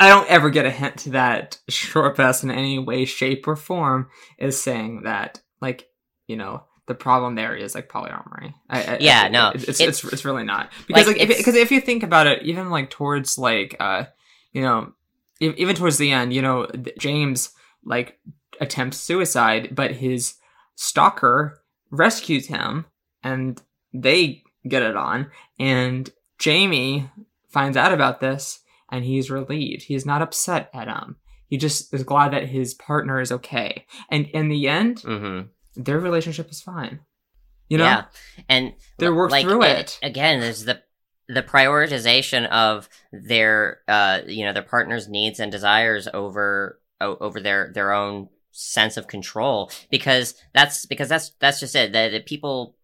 [0.00, 4.62] I don't ever get a hint that Shortbus in any way, shape, or form is
[4.62, 5.88] saying that, like,
[6.28, 8.54] you know, the problem there is like polyamory.
[8.70, 11.36] I, I, Yeah, I- no, it's, it's it's- it's really not because like, like, if,
[11.38, 14.04] because if you think about it, even like towards like uh,
[14.52, 14.92] you know,
[15.40, 16.66] even towards the end, you know,
[16.98, 17.50] James
[17.84, 18.18] like
[18.60, 20.34] attempts suicide, but his
[20.76, 22.86] stalker rescues him,
[23.22, 23.60] and
[23.92, 27.10] they get it on, and Jamie
[27.48, 29.82] finds out about this and he's relieved.
[29.82, 31.16] He's not upset at him.
[31.46, 33.86] He just is glad that his partner is okay.
[34.10, 35.40] And in the end, hmm
[35.76, 37.00] their relationship is fine.
[37.68, 37.84] You know?
[37.84, 38.04] yeah,
[38.48, 39.98] and They work like, through it.
[40.02, 40.40] again.
[40.40, 40.82] There's the
[41.28, 47.70] the prioritization of their uh you know their partner's needs and desires over over their
[47.74, 52.74] their own sense of control because that's because that's that's just it that that people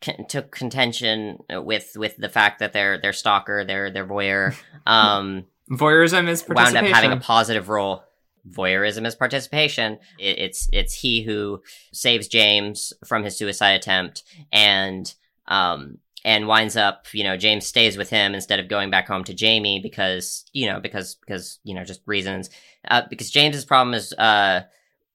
[0.00, 4.54] con- took contention with with the fact that their their stalker their their voyeur
[4.86, 6.94] um Voyeurism is wound up participation.
[6.94, 8.02] having a positive role.
[8.48, 9.98] Voyeurism is participation.
[10.18, 15.12] It, it's it's he who saves James from his suicide attempt, and
[15.46, 17.06] um and winds up.
[17.12, 20.66] You know, James stays with him instead of going back home to Jamie because you
[20.66, 22.48] know because because you know just reasons.
[22.88, 24.62] Uh, because James's problem is uh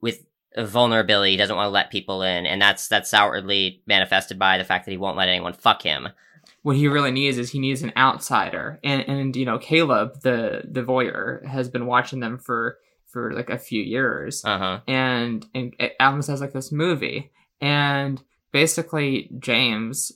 [0.01, 0.23] with
[0.58, 1.32] vulnerability.
[1.32, 4.86] He doesn't want to let people in, and that's that's outwardly manifested by the fact
[4.86, 6.10] that he won't let anyone fuck him.
[6.62, 8.80] what he really needs is he needs an outsider.
[8.84, 12.78] And and you know, Caleb, the the voyeur, has been watching them for
[13.08, 14.43] for like a few years.
[14.45, 14.80] Uh huh.
[14.88, 17.32] and and it almost has like this movie
[17.62, 20.12] and basically james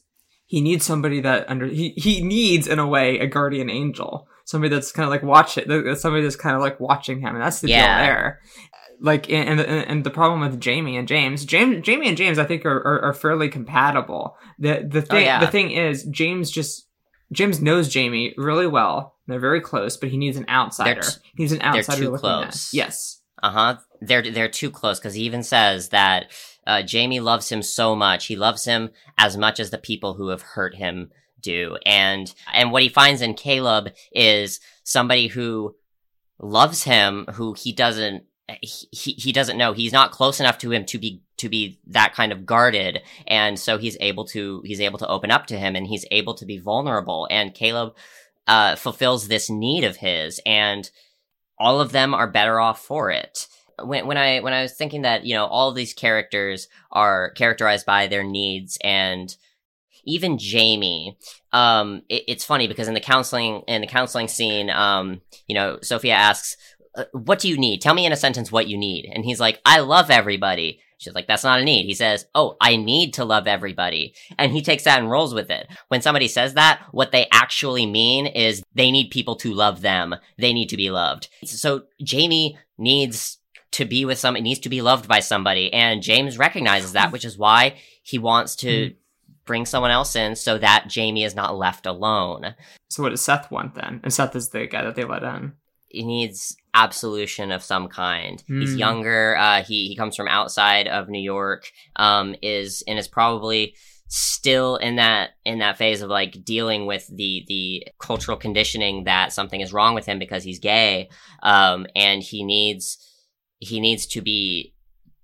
[0.46, 4.74] he needs somebody that under he, he needs in a way a guardian angel somebody
[4.74, 5.68] that's kind of like watch it
[6.00, 7.98] somebody that's kind of like watching him and that's the Yeah.
[7.98, 8.42] deal there
[9.00, 12.44] like and, and and the problem with jamie and james james jamie and james i
[12.46, 15.40] think are, are, are fairly compatible the the thing yeah.
[15.40, 16.88] the thing is james just
[17.32, 21.44] james knows jamie really well they're very close but he needs an outsider t- he
[21.44, 22.74] needs an they're outsider too looking at- close.
[22.74, 23.78] yes Uh huh.
[24.02, 26.32] They're they're too close because he even says that
[26.66, 28.26] uh, Jamie loves him so much.
[28.26, 31.78] He loves him as much as the people who have hurt him do.
[31.86, 35.76] And and what he finds in Caleb is somebody who
[36.40, 38.24] loves him, who he doesn't
[38.62, 39.74] he, he doesn't know.
[39.74, 43.60] He's not close enough to him to be to be that kind of guarded, and
[43.60, 46.46] so he's able to he's able to open up to him, and he's able to
[46.46, 47.28] be vulnerable.
[47.30, 47.96] And Caleb
[48.48, 50.90] uh, fulfills this need of his, and
[51.60, 53.48] all of them are better off for it.
[53.84, 57.32] When when I when I was thinking that you know all of these characters are
[57.32, 59.36] characterized by their needs and
[60.08, 61.18] even Jamie,
[61.52, 65.80] um, it, it's funny because in the counseling in the counseling scene, um, you know,
[65.84, 67.82] Sophia asks, "Uh, Uh, "What do you need?
[67.82, 71.14] Tell me in a sentence what you need." And he's like, "I love everybody." She's
[71.14, 74.62] like, "That's not a need." He says, "Oh, I need to love everybody," and he
[74.62, 75.68] takes that and rolls with it.
[75.90, 80.16] When somebody says that, what they actually mean is they need people to love them.
[80.38, 81.30] They need to be loved.
[81.46, 83.38] So Jamie needs
[83.72, 87.26] to be with somebody, needs to be loved by somebody, and James recognizes that, which
[87.26, 88.94] is why he wants to hmm.
[89.46, 92.56] bring someone else in so that Jamie is not left alone.
[92.90, 94.00] So what does Seth want then?
[94.04, 95.54] And Seth is the guy that they let in.
[95.90, 98.44] He needs absolution of some kind.
[98.48, 98.78] He's Hmm.
[98.80, 99.36] younger.
[99.38, 101.72] Uh, he he comes from outside of New York.
[101.96, 103.76] Um, is and is probably
[104.10, 109.34] still in that in that phase of like dealing with the the cultural conditioning that
[109.34, 111.10] something is wrong with him because he's gay.
[111.44, 112.98] Um, and he needs
[113.60, 114.74] he needs to be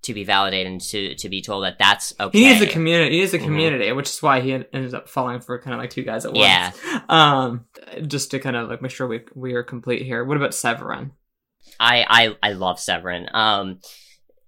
[0.04, 2.38] to be validated and to to be told that that's okay.
[2.38, 3.16] He needs a community.
[3.16, 3.44] He needs a Mhm.
[3.44, 6.26] community, which is why he en- ended up falling for kind of like two guys
[6.26, 6.72] at Yeah.
[6.72, 7.04] once.
[7.10, 7.66] Um,
[8.08, 10.24] just to kind of like make sure we we are complete here.
[10.24, 11.12] What about Severin?
[11.80, 12.06] I
[12.42, 13.28] I I love Severin.
[13.34, 13.80] Um,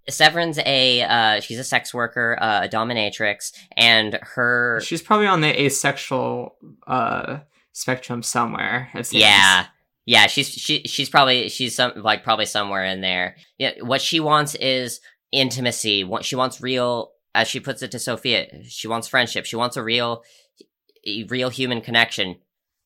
[0.08, 5.42] Severin's a uh, she's a sex worker, uh, a dominatrix, and her She's probably on
[5.42, 7.40] the asexual uh
[7.72, 8.90] spectrum somewhere.
[9.12, 9.66] yeah
[10.06, 13.36] yeah she's she she's probably she's some like probably somewhere in there.
[13.58, 15.02] Yeah, what she wants is
[15.36, 16.04] intimacy.
[16.04, 19.46] What she wants real, as she puts it to Sophia, she wants friendship.
[19.46, 20.24] She wants a real,
[21.28, 22.38] real human connection.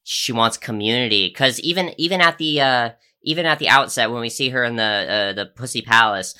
[0.03, 2.89] She wants community because even even at the uh
[3.23, 6.35] even at the outset when we see her in the uh, the Pussy Palace.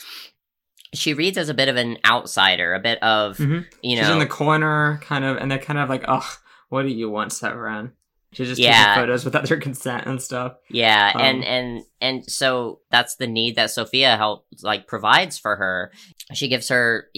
[0.92, 3.66] She reads as a bit of an outsider, a bit of Mhm.
[3.84, 6.24] you She's know in the corner, kind of, and they're kind of like, "Ugh,
[6.70, 7.92] what do you want, Severin?"
[8.32, 8.86] She's just Yeah.
[8.94, 10.54] taking photos without their consent and stuff.
[10.70, 15.56] Yeah, Um, and and and so that's the need that Sophia helps like provides for
[15.56, 15.92] her.
[16.34, 17.10] She gives her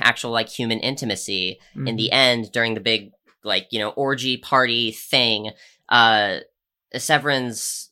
[0.00, 1.58] actual like human intimacy.
[1.74, 1.96] In Mhm.
[1.96, 3.10] the end, during the big
[3.42, 5.50] like you know orgy party thing,
[5.88, 6.38] uh,
[6.96, 7.88] Severin's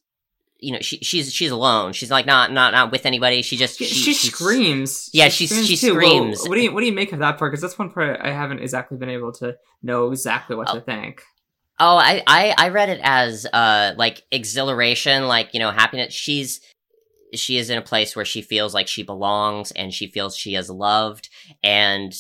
[0.61, 1.93] you know she she's she's alone.
[1.93, 3.43] She's like not not not with anybody.
[3.43, 5.09] She just she, she, she screams.
[5.13, 5.55] Yeah, she too.
[5.57, 6.49] Well, screams.
[6.49, 7.53] what do you what do you make of that part?
[7.53, 10.75] Because that's one part I haven't exactly been able to know exactly what Oh.
[10.75, 11.23] to think.
[11.81, 16.13] Oh, I, I I read it as uh like exhilaration, like you know happiness.
[16.13, 16.61] She's
[17.35, 20.55] she is in a place where she feels like she belongs and she feels she
[20.55, 21.29] is loved
[21.63, 22.15] and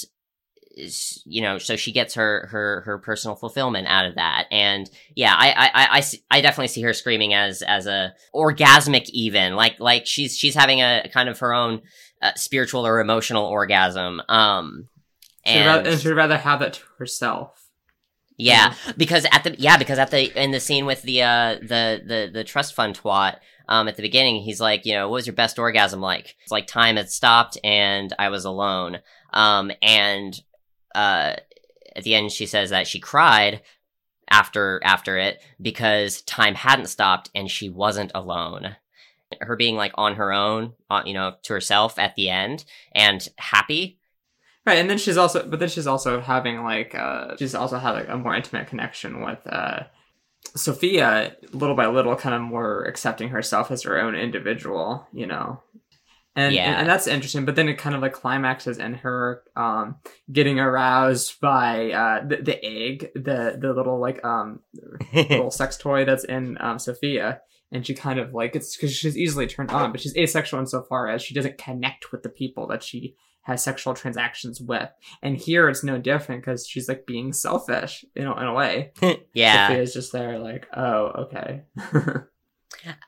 [1.25, 5.35] you know so she gets her her her personal fulfillment out of that and yeah
[5.37, 9.81] I I I, I, I definitely see her screaming as as a orgasmic even like
[9.81, 11.83] like she's she's having a kind of her own
[12.23, 14.89] uh, spiritual or emotional orgasm um
[15.47, 17.68] She'd and rather, and she'd rather have that to herself.
[18.39, 22.03] Yeah, because at the yeah, because at the in the scene with the uh the
[22.07, 25.27] the the trust fund twat um at the beginning, he's like, you know, what was
[25.27, 26.37] your best orgasm like?
[26.43, 29.01] It's like time had stopped and I was alone.
[29.33, 30.41] Um and
[30.95, 31.35] uh
[31.97, 33.61] at the end she says that she cried
[34.31, 38.77] after after it because time hadn't stopped and she wasn't alone.
[39.41, 43.27] Her being like on her own, uh, you know, to herself at the end and
[43.37, 43.99] happy.
[44.69, 47.93] Right, and then she's also, but then she's also having like, uh, she's also had
[47.93, 49.85] like a more intimate connection with uh,
[50.55, 55.63] Sophia, little by little, kind of more accepting herself as her own individual, you know.
[56.37, 56.65] And, Yeah.
[56.71, 59.97] and and that's interesting, but then it kind of like climaxes in her um,
[60.31, 64.61] getting aroused by uh, the, the egg, the the little like um,
[65.15, 67.41] little sex toy that's in um, Sophia,
[67.73, 71.09] and she kind of like it's because she's easily turned on, but she's asexual insofar
[71.09, 73.17] as she doesn't connect with the people that she
[73.49, 74.91] has sexual transactions with.
[75.23, 78.93] And here it's no different because she's like being selfish, you know, in a way.
[79.33, 79.69] yeah.
[79.69, 81.63] Sophia's just there, like, oh, okay.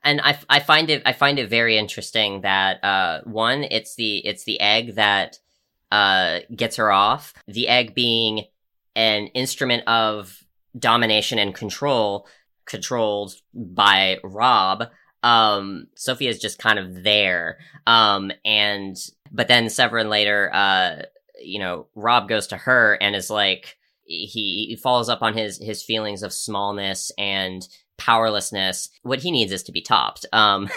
[0.02, 4.26] and I, I find it I find it very interesting that uh one it's the
[4.26, 5.36] it's the egg that
[5.92, 8.44] uh gets her off the egg being
[8.96, 10.42] an instrument of
[10.78, 12.26] domination and control
[12.64, 14.84] controlled by Rob
[15.22, 15.86] um
[16.20, 18.96] is just kind of there um and
[19.30, 21.02] but then Severin later uh
[21.42, 23.76] you know Rob goes to her and is like
[24.10, 27.66] he, he follows up on his his feelings of smallness and
[27.96, 28.88] powerlessness.
[29.02, 30.26] What he needs is to be topped.
[30.32, 30.68] Um,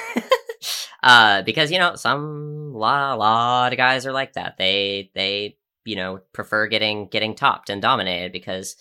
[1.03, 4.57] uh, because you know some lot lot of guys are like that.
[4.57, 8.75] They they you know prefer getting getting topped and dominated because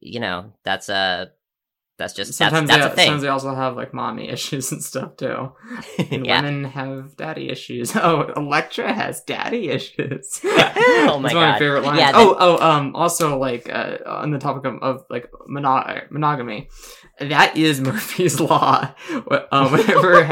[0.00, 1.30] you know that's a
[1.98, 3.06] that's just sometimes, that's, they, that's a thing.
[3.06, 5.52] sometimes they also have like mommy issues and stuff too.
[6.10, 6.40] And yeah.
[6.40, 7.94] women have daddy issues.
[7.98, 10.40] Oh, Electra has daddy issues.
[10.44, 11.58] Oh my That's one of my God.
[11.58, 11.98] favorite lines.
[11.98, 16.68] Yeah, oh, oh, um, also like uh, on the topic of, of like mono- monogamy,
[17.18, 18.94] that is Murphy's law.
[19.50, 20.24] Um, whatever,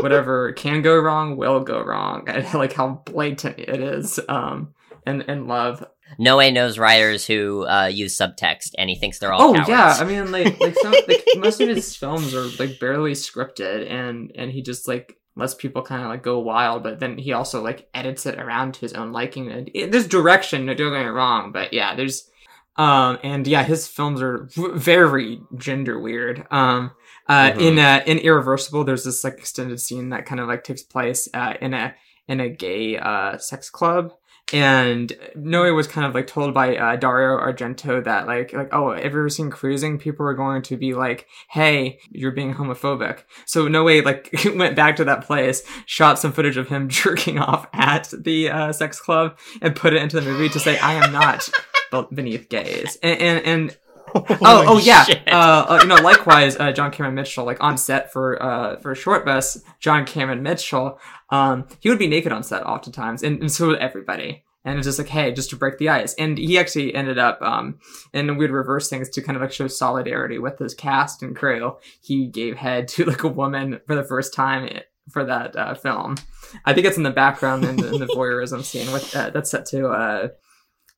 [0.00, 2.24] whatever can go wrong will go wrong.
[2.28, 4.18] I like how blatant it is.
[4.28, 4.74] Um,
[5.06, 5.84] in in love.
[6.18, 9.68] Noe knows writers who uh, use subtext, and he thinks they're all Oh cowards.
[9.68, 13.90] yeah, I mean like like some like most of his films are like barely scripted,
[13.90, 17.32] and and he just like lets people kind of like go wild, but then he
[17.32, 19.50] also like edits it around to his own liking.
[19.50, 22.28] And it, there's direction, don't get me wrong, but yeah, there's
[22.76, 26.46] um and yeah, his films are v- very gender weird.
[26.50, 26.90] Um,
[27.28, 27.60] uh, Mhm.
[27.60, 31.28] in uh in Irreversible, there's this like extended scene that kind of like takes place
[31.34, 31.94] uh in a
[32.28, 34.12] in a gay uh sex club
[34.52, 38.92] and Noe was kind of like told by uh, Dario Argento that like like oh
[38.92, 39.98] have you ever seen Cruising?
[39.98, 43.20] People are going to be like, hey, you're being homophobic.
[43.46, 47.66] So Noe like went back to that place, shot some footage of him jerking off
[47.72, 51.12] at the uh, sex club, and put it into the movie to say I am
[51.12, 51.48] not
[52.14, 52.96] beneath gays.
[53.02, 53.78] And and, and
[54.42, 58.12] oh oh yeah, uh, uh, you know likewise uh, John Cameron Mitchell like on set
[58.12, 60.98] for uh for Shortbus, John Cameron Mitchell
[61.32, 64.44] um, he would be naked on set oftentimes, and, and so would everybody.
[64.64, 66.14] And it's just like, hey, just to break the ice.
[66.14, 67.80] And he actually ended up, um,
[68.12, 71.78] and we'd reverse things to kind of like show solidarity with his cast and crew.
[72.00, 74.68] He gave head to like a woman for the first time
[75.10, 76.16] for that uh, film.
[76.64, 79.50] I think it's in the background in the, in the voyeurism scene with uh, that's
[79.50, 80.28] set to uh,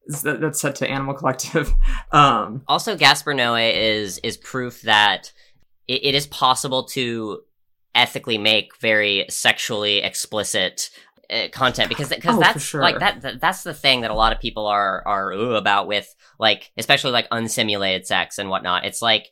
[0.07, 1.73] that's set to Animal Collective.
[2.13, 5.33] Um, Also, Gaspar Noé is is proof that
[5.89, 7.41] it, it is possible to
[7.95, 10.91] ethically make very sexually explicit
[11.31, 12.81] uh, content because because Oh, that's sure.
[12.83, 16.15] like that, that that's the thing that a lot of people are are about with
[16.39, 18.85] like especially like unsimulated sex and whatnot.
[18.85, 19.31] It's like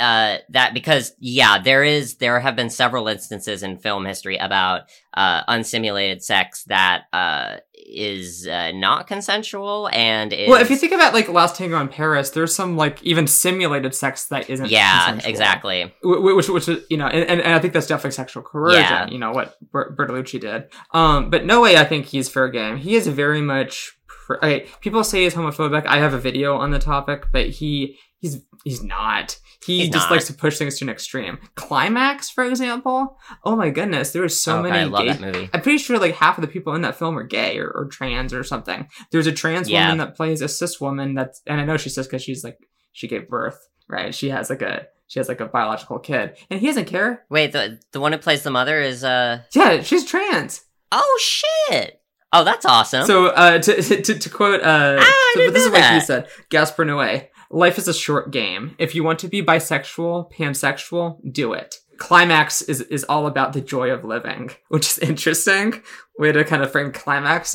[0.00, 4.82] uh that because yeah there is there have been several instances in film history about
[5.14, 7.56] uh unsimulated sex that uh
[7.90, 11.88] is uh, not consensual and is well, if you think about like Last Tango in
[11.88, 14.68] Paris, there's some like even simulated sex that isn't.
[14.68, 15.30] yeah consensual.
[15.30, 18.42] exactly Wh- wh- which which is you know and, and, i think that's definitely sexual
[18.42, 19.08] coercion Yeah.
[19.08, 23.06] you know what bertolucci did um but Noé i think he's fair game he is
[23.06, 23.96] very much
[24.30, 28.40] okay, people say he's homophobic i have a video on the topic but he he's
[28.64, 30.12] he's not he He's just not.
[30.12, 34.40] likes to push things to an extreme climax for example oh my goodness there was
[34.42, 36.48] so God, many I love gay that movie I'm pretty sure like half of the
[36.48, 38.88] people in that film are gay or, or trans or something.
[39.12, 39.84] There's a trans Yeah.
[39.86, 42.58] woman that plays a cis woman that's, and I know she's cis because she's like
[42.92, 43.58] she gave birth,
[43.88, 44.14] right?
[44.14, 47.24] She has like a she has like a biological kid, and he doesn't care.
[47.30, 50.62] Wait, the the one who plays the mother is uh Yeah, she's trans.
[50.92, 52.00] oh shit.
[52.32, 53.06] Oh, that's awesome.
[53.06, 56.84] So uh, to, to to quote uh, Ah, so this is what he said: Gaspar
[56.84, 58.74] Noé, life is a short game.
[58.78, 61.76] If you want to be bisexual, pansexual, do it.
[61.98, 65.82] Climax is is all about the joy of living, which is interesting
[66.18, 67.54] way to kind of frame climax.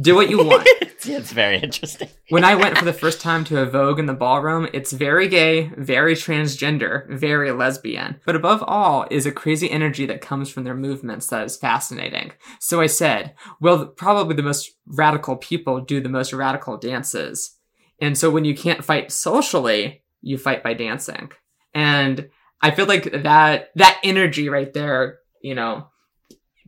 [0.00, 0.68] Do what you want.
[0.80, 2.08] it's, it's very interesting.
[2.28, 5.28] when I went for the first time to a Vogue in the ballroom, it's very
[5.28, 8.20] gay, very transgender, very lesbian.
[8.26, 12.32] But above all is a crazy energy that comes from their movements that is fascinating.
[12.60, 17.56] So I said, well, probably the most radical people do the most radical dances.
[18.02, 21.30] And so when you can't fight socially, you fight by dancing.
[21.72, 22.28] And
[22.60, 25.86] I feel like that, that energy right there, you know,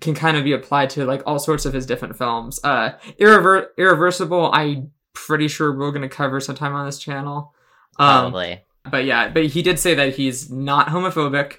[0.01, 2.61] can kind of be applied to like all sorts of his different films.
[2.63, 7.53] Uh, Irrever- Irreversible, I'm pretty sure we're going to cover sometime on this channel.
[7.99, 8.63] Um, Probably.
[8.91, 11.57] but yeah, but he did say that he's not homophobic.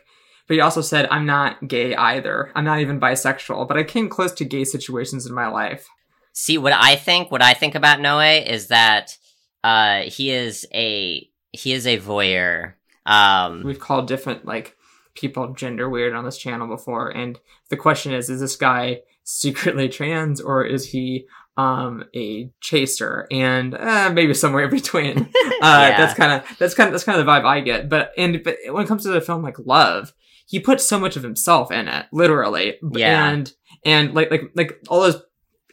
[0.47, 2.51] But he also said, I'm not gay either.
[2.55, 5.87] I'm not even bisexual, but I came close to gay situations in my life.
[6.33, 7.31] See what I think.
[7.31, 9.17] What I think about Noe is that
[9.65, 12.73] uh he is a he is a voyeur.
[13.05, 14.75] Um, We've called different, like,
[15.13, 17.09] people gender weird on this channel before.
[17.09, 17.39] And
[17.69, 21.25] the question is, is this guy secretly trans or is he
[21.57, 25.17] um a chaser and uh, maybe somewhere in between
[25.61, 25.97] uh Yeah.
[25.97, 28.43] that's kind of that's kind of that's kind of the vibe i get but and
[28.43, 30.13] but when it comes to the film like love
[30.45, 33.29] he puts so much of himself in it literally Yeah.
[33.29, 33.53] and
[33.85, 35.21] and like like like all those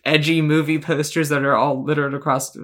[0.05, 2.57] edgy movie posters that are all littered across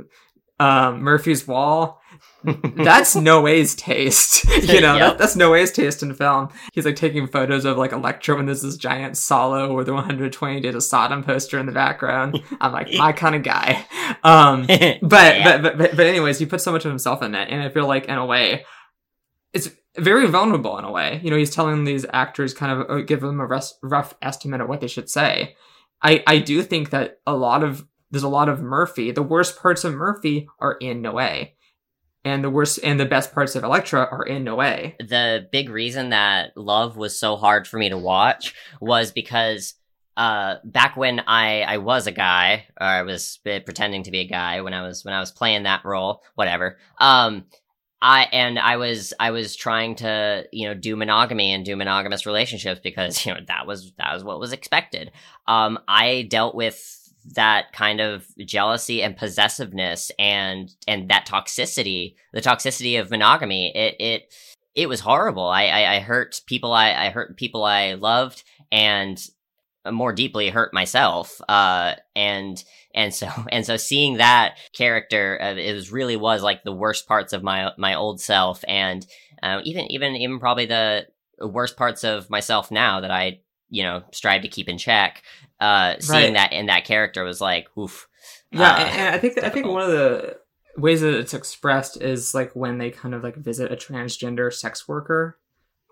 [0.60, 2.00] um murphy's wall
[2.44, 4.44] that's Noé's taste.
[4.62, 4.98] you know, Yep.
[4.98, 6.48] that, that's Noé's taste in film.
[6.72, 10.60] He's like taking photos of like Electra and there's this giant Salò or the 120
[10.60, 12.40] Days of Sodom poster in the background.
[12.60, 13.84] I'm like, my kind of guy.
[14.22, 15.58] Um, but, Yeah.
[15.58, 17.48] but, but, but, anyways, he put so much of himself in it.
[17.50, 18.64] And I feel like in a way,
[19.52, 21.20] it's very vulnerable in a way.
[21.22, 23.46] You know, he's telling these actors kind of uh, give them a
[23.82, 25.56] rough estimate of what they should say.
[26.02, 29.10] I, I do think that a lot of, there's a lot of Murphy.
[29.10, 31.52] The worst parts of Murphy are in Noé
[32.24, 34.96] and the worst and the best parts of Electra are in Noé.
[34.98, 39.74] the big reason that Love was so hard for me to watch was because
[40.16, 44.28] uh back when I I was a guy or I was pretending to be a
[44.28, 47.44] guy when I was when I was playing that role whatever um
[48.02, 52.26] I and I was I was trying to you know do monogamy and do monogamous
[52.26, 55.12] relationships because you know that was that was what was expected
[55.46, 56.97] um I dealt with
[57.34, 63.72] that kind of jealousy and possessiveness and and that toxicity the toxicity of monogamy.
[63.74, 64.34] It it
[64.74, 65.46] it was horrible.
[65.46, 69.24] I i, I hurt people i i hurt people i loved and
[69.90, 71.40] more deeply hurt myself.
[71.48, 72.62] Uh and
[72.94, 77.06] and so and so seeing that character uh, it was really was like the worst
[77.06, 79.06] parts of my my old self and
[79.42, 81.06] uh, even even even probably the
[81.40, 83.38] worst parts of myself now that i
[83.70, 85.22] you know strive to keep in check
[85.60, 86.34] uh seeing Right.
[86.34, 88.08] that in that character was like oof
[88.50, 90.38] Yeah, Uh, and, and I think I think one of the
[90.76, 94.86] ways that it's expressed is like when they kind of like visit a transgender sex
[94.86, 95.38] worker.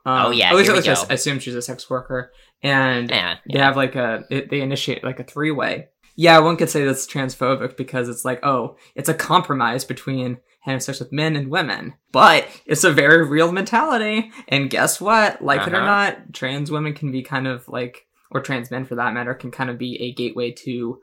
[0.04, 3.38] Um, Oh, yeah, at least, at least I assume she's a sex worker, and yeah,
[3.52, 5.88] they have like a it, they initiate like a three way.
[6.14, 10.78] Yeah, one could say that's transphobic because it's like oh, it's a compromise between having
[10.80, 14.30] sex with men and women, but it's a very real mentality.
[14.48, 15.42] And guess what?
[15.42, 15.84] Like it or Uh-huh.
[15.86, 19.50] not, trans women can be kind of like, or trans men for that matter, can
[19.50, 21.00] kind of be a gateway to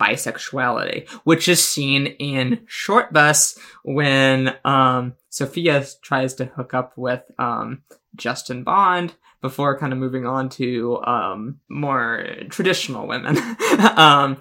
[0.00, 7.82] bisexuality, which is seen in Shortbus when um Sophia tries to hook up with um
[8.16, 13.36] Justin Bond before kind of moving on to um, more traditional women.
[13.96, 14.40] um,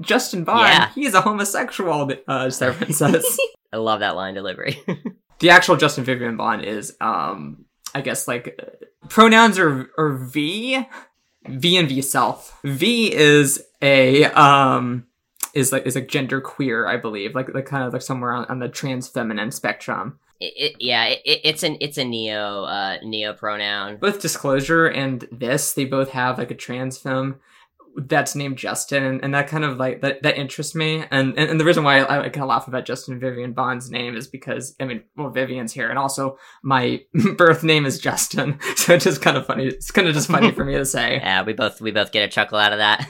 [0.00, 0.88] Justin Bond, Yeah.
[0.92, 3.38] he's a homosexual, uh, Severin says.
[3.72, 4.82] I love that line delivery.
[5.38, 7.64] the actual Justin Vivian Bond is, um,
[7.94, 10.84] I guess, like uh, pronouns are, are V,
[11.48, 12.58] V and V self.
[12.64, 15.06] V is a um
[15.54, 18.44] is like is like gender queer, I believe, like like kind of like somewhere on,
[18.46, 20.18] on the trans feminine spectrum.
[20.38, 23.96] it, it, yeah, it, it- it's an it's a neo uh neo pronoun.
[23.96, 27.36] Both Disclosure and this, they both have like a trans film
[27.96, 31.04] that's named Justin, and, and that kind of like that that interests me.
[31.10, 33.90] And and, and the reason why I, I kind of laugh about Justin Vivian Bond's
[33.90, 37.02] name is because I mean, well, Vivian's here, and also my
[37.36, 39.66] birth name is Justin, so it's just kind of funny.
[39.66, 41.20] It's kind of just funny for me to say.
[41.30, 43.06] Yeah, we both we both get a chuckle out of that.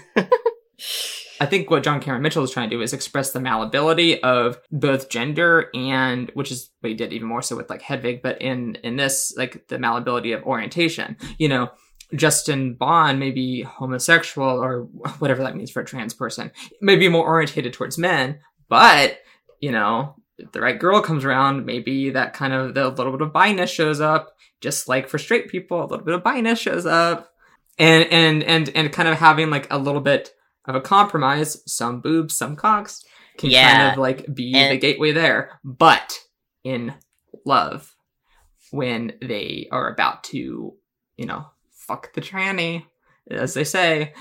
[1.40, 4.58] I think what John Cameron Mitchell is trying to do is express the malleability of
[4.70, 8.40] both gender and, which is what he did even more so with like Hedwig, but
[8.42, 11.16] in in this like the malleability of orientation.
[11.38, 11.70] You know,
[12.14, 14.82] Justin Bond may be homosexual or
[15.18, 16.50] whatever that means for a trans person,
[16.80, 19.18] maybe more orientated towards men, but
[19.60, 23.20] you know, if the right girl comes around, maybe that kind of the little bit
[23.20, 24.34] of biness shows up.
[24.60, 27.30] Just like for straight people, a little bit of biness shows up,
[27.78, 30.30] and and and and kind of having like a little bit
[30.66, 33.02] of a compromise, some boobs, some cocks,
[33.38, 33.70] can Yeah.
[33.72, 35.58] kind of like be the gateway there.
[35.64, 36.18] But
[36.64, 36.94] in
[37.46, 37.94] love,
[38.70, 40.74] when they are about to,
[41.16, 41.46] you know,
[41.90, 42.84] fuck the tranny,
[43.28, 44.14] as they say,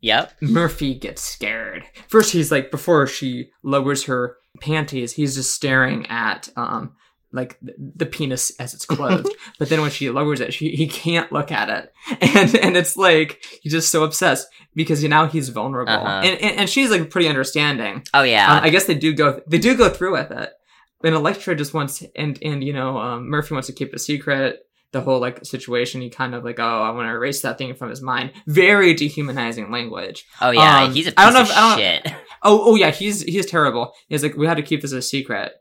[0.00, 0.32] yep.
[0.40, 1.84] Murphy gets scared.
[2.08, 6.94] First, he's like, before she lowers her panties, he's just staring at, um,
[7.30, 9.28] like the, penis as it's closed.
[9.58, 11.92] but then when she lowers it, she, he can't look at it.
[12.22, 15.92] And, and it's like, he's just so obsessed because you now he's vulnerable.
[15.92, 16.22] Uh-huh.
[16.24, 18.04] And, and, and she's like pretty understanding.
[18.14, 18.50] Oh yeah.
[18.50, 20.52] Uh, I guess they do go, they do go through with it.
[21.02, 24.60] And Electra just wants, and, and, you know, um, Murphy wants to keep a secret.
[24.94, 27.74] The whole like situation, he kind of like, oh, I want to erase that thing
[27.74, 28.30] from his mind.
[28.46, 30.24] Very dehumanizing language.
[30.40, 30.84] oh yeah.
[30.84, 32.14] um, He's a piece I don't know of if- I don't- shit.
[32.46, 33.92] Oh, oh yeah, he's he's terrible.
[34.08, 35.52] He's like, we had to keep this a secret,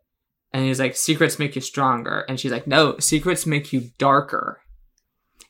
[0.52, 4.62] and he's like, secrets make you stronger, and she's like, no, secrets make you darker.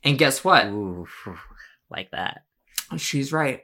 [0.03, 0.67] And guess what?
[0.67, 1.07] Ooh,
[1.89, 2.43] like that.
[2.97, 3.63] She's right.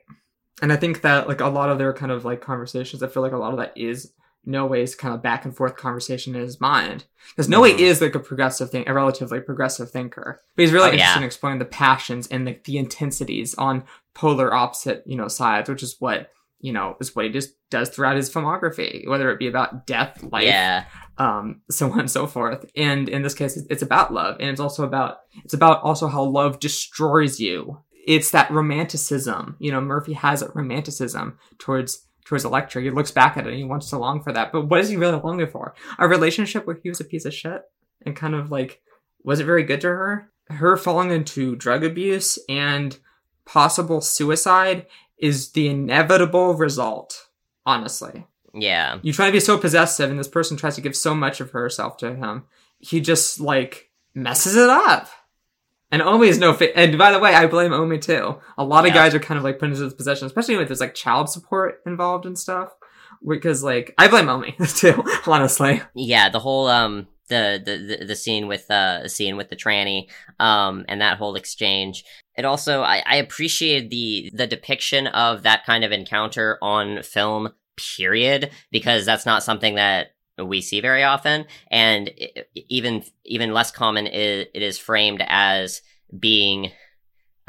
[0.61, 3.23] And I think that like a lot of their kind of like conversations, I feel
[3.23, 4.11] like a lot of that is
[4.47, 7.05] Noé's kind of back and forth conversation in his mind.
[7.29, 7.79] Because Noé Mhm.
[7.79, 10.41] is like a progressive thing, a relatively progressive thinker.
[10.55, 10.97] But he's really Oh, yeah.
[10.97, 13.83] interested in exploring the passions and like the intensities on
[14.13, 16.31] polar opposite, you know, sides, which is what,
[16.61, 20.23] you know, is what he just does throughout his filmography, whether it be about death,
[20.31, 20.85] life, Yeah.
[21.17, 22.65] um, so on and so forth.
[22.75, 26.07] And in this case, it's- it's about love, and it's also about it's about also
[26.07, 27.77] how love destroys you.
[28.07, 29.55] It's that romanticism.
[29.59, 32.79] You know, Murphy has a romanticism towards towards Electra.
[32.81, 34.51] He looks back at it and he wants to long for that.
[34.51, 35.73] But what is he really longing for?
[35.97, 37.63] A relationship where he was a piece of shit
[38.05, 38.81] and kind of like
[39.23, 40.29] wasn't very good to her.
[40.51, 42.95] Her falling into drug abuse and
[43.45, 44.85] possible suicide
[45.17, 47.27] is the inevitable result.
[47.65, 48.99] Honestly Yeah.
[49.01, 51.49] you try to be so possessive and this person tries to give so much of
[51.51, 52.45] herself to him
[52.79, 55.07] he just like messes it up
[55.91, 58.37] and omi is no fit and by the way i blame omi too.
[58.57, 60.79] A lot of guys are kind of like put into this position especially when there's
[60.79, 62.69] like child support involved and stuff
[63.27, 65.81] because like i blame omi too honestly.
[65.95, 69.55] Yeah, the whole um the the the, the scene with uh the scene with the
[69.55, 70.09] tranny
[70.39, 72.03] um and that whole exchange.
[72.37, 77.53] It also I, I appreciated the the depiction of that kind of encounter on film
[77.97, 80.11] period because that's not something that
[80.45, 82.11] we see very often and
[82.55, 85.81] even even less common is it is framed as
[86.17, 86.71] being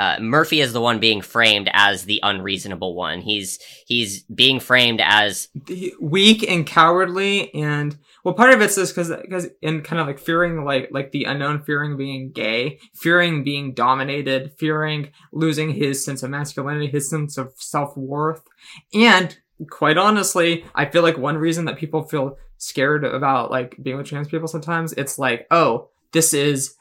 [0.01, 3.20] uh, Murphy is the one being framed as the unreasonable one.
[3.20, 5.49] He's he's being framed as
[6.01, 10.18] weak and cowardly and well part of it's this because because in kind of like
[10.18, 16.22] fearing like like the unknown fearing being gay fearing being dominated fearing losing his sense
[16.22, 18.43] of masculinity his sense of self-worth
[18.95, 19.38] and
[19.68, 24.07] quite honestly i feel like one reason that people feel scared about like being with
[24.07, 26.77] trans people sometimes it's like oh this is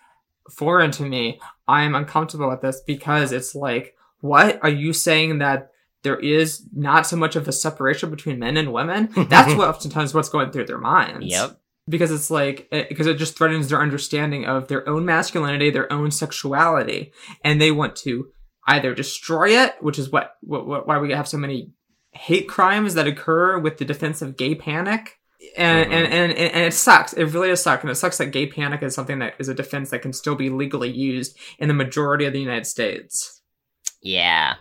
[0.50, 5.72] foreign to me i'm uncomfortable with this because it's like what are you saying that
[6.04, 9.10] there is not so much of a separation between men and women.
[9.30, 11.26] That's what oftentimes what's going through their minds.
[11.26, 15.70] yep Because it's like it, because it just threatens their understanding of their own masculinity,
[15.70, 17.12] their own sexuality,
[17.44, 18.30] and they want to
[18.68, 21.72] either destroy it, which is what, what, what why we have so many
[22.12, 25.19] hate crimes that occur with the defense of gay panic.
[25.58, 25.94] And, Mhm.
[25.94, 27.14] and, and, and it sucks.
[27.14, 27.82] It really does suck.
[27.82, 30.36] And it sucks that gay panic is something that is a defense that can still
[30.36, 33.42] be legally used in the majority of the United States.
[34.02, 34.56] yeah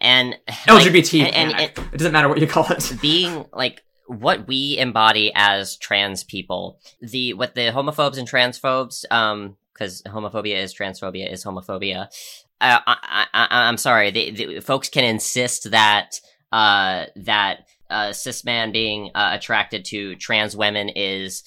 [0.00, 1.78] and like, LGBT and- and- panic.
[1.92, 2.92] it doesn't matter what you call it.
[3.02, 9.56] being like what we embody as trans people the what the homophobes and transphobes um
[9.74, 12.06] because homophobia is transphobia is homophobia.
[12.60, 16.20] Uh, I, I, I, am sorry, the, the, folks can insist that
[16.52, 17.60] uh, that
[17.90, 21.42] uh, cis man being uh, attracted to trans women is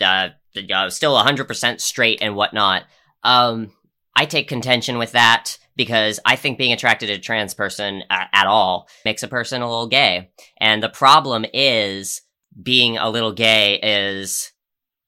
[0.00, 0.28] uh,
[0.74, 2.84] uh, still 100% straight and whatnot.
[3.22, 3.72] Um,
[4.16, 8.24] I take contention with that because I think being attracted to a trans person uh,
[8.32, 10.30] at all makes a person a little gay.
[10.58, 12.22] And the problem is
[12.60, 14.52] being a little gay is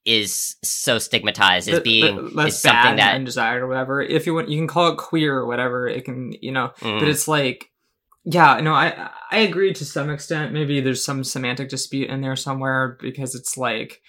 [0.05, 4.01] is so stigmatized as being less is something that undesired or whatever.
[4.01, 5.85] If you want, you can call it queer or whatever.
[5.85, 6.99] It can, you know, Mm.
[6.99, 7.69] but it's like,
[8.29, 10.51] yeah, no, I I agree to some extent.
[10.53, 14.01] Maybe there's some semantic dispute in there somewhere because it's like.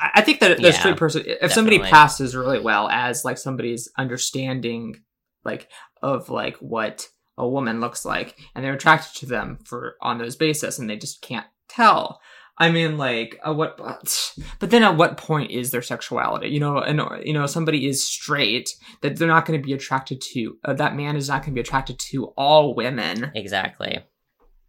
[0.00, 3.38] I- I think that the Yeah, straight person, if somebody passes really well as like
[3.38, 4.96] somebody's understanding,
[5.44, 5.68] like
[6.02, 7.08] of like what
[7.38, 10.96] a woman looks like, and they're attracted to them for on those basis, and they
[10.96, 12.20] just can't tell.
[12.58, 13.76] I mean, like, at what?
[14.58, 16.48] But then, at what point is their sexuality?
[16.48, 18.70] You know, and you know, somebody is straight
[19.02, 20.56] that they're not going to be attracted to.
[20.64, 23.30] Uh, that man is not going to be attracted to all women.
[23.34, 23.98] exactly.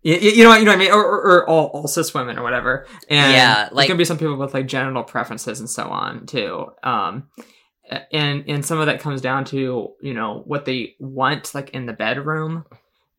[0.03, 2.13] You, you know, what- you know what I mean, or, or, or all, all cis
[2.13, 2.85] women or whatever.
[3.09, 6.25] And Yeah, there's like- gonna be some people with like genital preferences and so on
[6.27, 6.67] too.
[6.83, 7.29] Um,
[8.11, 11.85] and and some of that comes down to you know what they want like in
[11.85, 12.65] the bedroom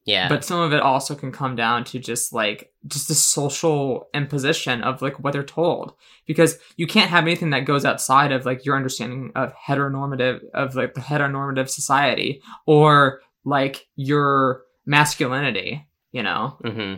[0.08, 0.28] Yeah.
[0.28, 4.82] but some of it also can come down to just like just the social imposition
[4.82, 5.92] of like what they're told
[6.26, 10.74] because you can't have anything that goes outside of like your understanding of heteronormative of
[10.74, 16.94] like the heteronormative society or like your masculinity you know hmm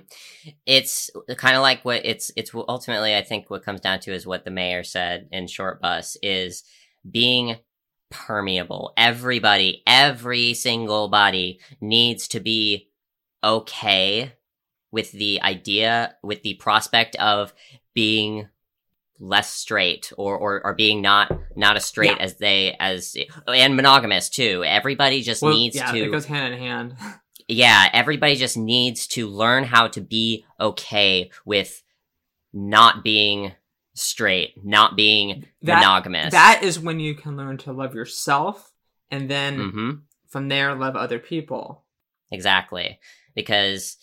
[0.64, 4.24] It's kind of like what it's it's ultimately I think what comes down to is
[4.24, 6.62] what the mayor said in Shortbus is
[7.10, 7.56] being
[8.10, 8.92] permeable.
[8.96, 12.89] Everybody, every single body needs to be
[13.42, 14.32] okay
[14.92, 17.52] with the idea, with the prospect of
[17.94, 18.48] being
[19.18, 22.22] less straight or or, or being not not as straight Yeah.
[22.24, 23.16] as they as
[23.46, 24.64] and monogamous too.
[24.64, 26.96] Everybody just Well, needs yeah to it goes hand in hand
[27.48, 31.82] yeah, everybody just needs to learn how to be okay with
[32.52, 33.52] not being
[33.94, 36.30] straight, not being That- monogamous.
[36.32, 38.72] that is when you can learn to love yourself
[39.10, 39.90] and then hmm
[40.28, 41.84] from there love other people
[42.30, 42.98] exactly
[43.34, 43.96] because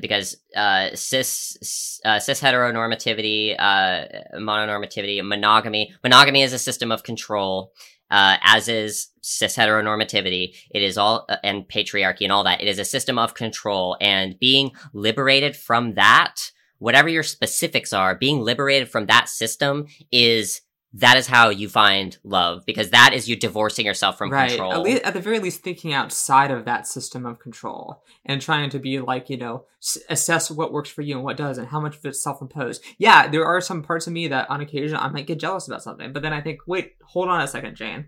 [0.00, 4.04] because uh, cis uh, cis heteronormativity, uh,
[4.36, 5.92] mononormativity, monogamy.
[6.02, 7.72] Monogamy is a system of control,
[8.10, 10.54] uh, as is cis heteronormativity.
[10.70, 12.62] It is all uh, and patriarchy and all that.
[12.62, 18.14] It is a system of control, and being liberated from that, whatever your specifics are,
[18.14, 20.62] being liberated from that system is
[20.96, 24.72] that is how you find love because that is you divorcing yourself from right control.
[24.72, 28.70] At, le- at the very least thinking outside of that system of control and trying
[28.70, 31.80] to be like you know s- assess what works for you and what doesn't how
[31.80, 35.08] much of it's self-imposed yeah there are some parts of me that on occasion i
[35.08, 38.06] might get jealous about something but then i think wait hold on a second jane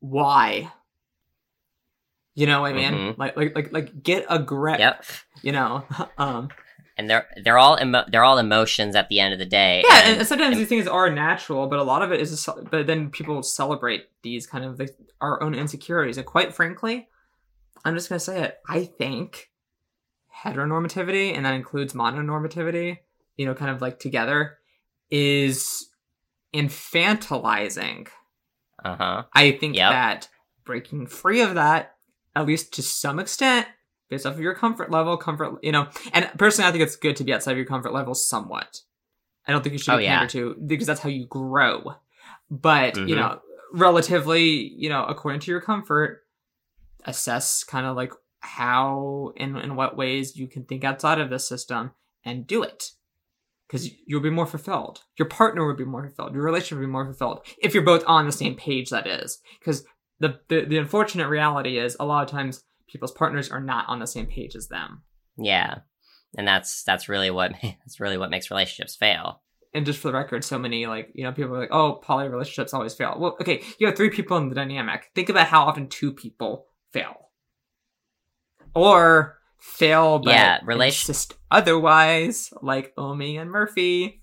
[0.00, 0.70] why
[2.34, 3.18] you know what i mean Mhm.
[3.18, 5.04] like like like like get a grip Yep.
[5.42, 5.84] you know
[6.18, 6.48] um
[6.98, 9.82] and they're they're all emo- they're all emotions at the end of the day.
[9.88, 12.52] yeah and- and, sometimes these things are natural but a lot of it is a,
[12.70, 17.08] but then people celebrate these kind of like, our own insecurities and quite frankly
[17.84, 19.50] i'm just gonna say it i think
[20.44, 22.98] heteronormativity and that includes mononormativity
[23.36, 24.58] you know kind of like together
[25.10, 25.88] is
[26.54, 28.08] infantilizing
[28.84, 29.24] uh-huh.
[29.32, 29.90] i think Yep.
[29.92, 30.28] that
[30.64, 31.96] breaking free of that
[32.36, 33.66] at least to some extent
[34.08, 37.16] based off of your comfort level comfort you know and personally i think it's good
[37.16, 38.80] to be outside of your comfort level somewhat.
[39.46, 40.26] I don't think you should Oh, be yeah.
[40.26, 41.94] to because that's how you grow.
[42.50, 43.18] But you Mhm.
[43.18, 43.40] know
[43.72, 44.44] relatively
[44.76, 46.24] you know according to your comfort
[47.04, 51.38] assess kind of like how and in what ways you can think outside of the
[51.38, 51.92] system
[52.24, 52.90] and do it.
[53.66, 55.02] Because you'll be more fulfilled.
[55.18, 56.32] Your partner will be more fulfilled.
[56.34, 59.40] Your relationship will be more fulfilled if you're both on the same page that is.
[59.58, 59.84] Because
[60.20, 63.98] the, the the unfortunate reality is a lot of times people's partners are not on
[64.00, 65.02] the same page as them.
[65.36, 65.78] Yeah.
[66.36, 69.42] And that's that's really what that's really what makes relationships fail.
[69.74, 72.28] and just for the record so many like you know people are like oh poly
[72.28, 73.16] relationships always fail.
[73.18, 75.10] Well okay you have three people in the dynamic.
[75.14, 77.30] Think about how often two people fail.
[78.74, 84.17] Or fail but Yeah, relation- insist otherwise like omi and murphy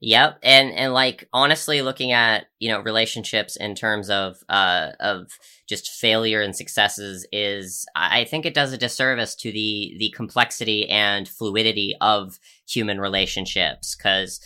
[0.00, 0.38] Yep.
[0.42, 5.38] And and like honestly looking at, you know, relationships in terms of uh of
[5.68, 10.88] just failure and successes is I think it does a disservice to the the complexity
[10.88, 14.40] and fluidity of human relationships cuz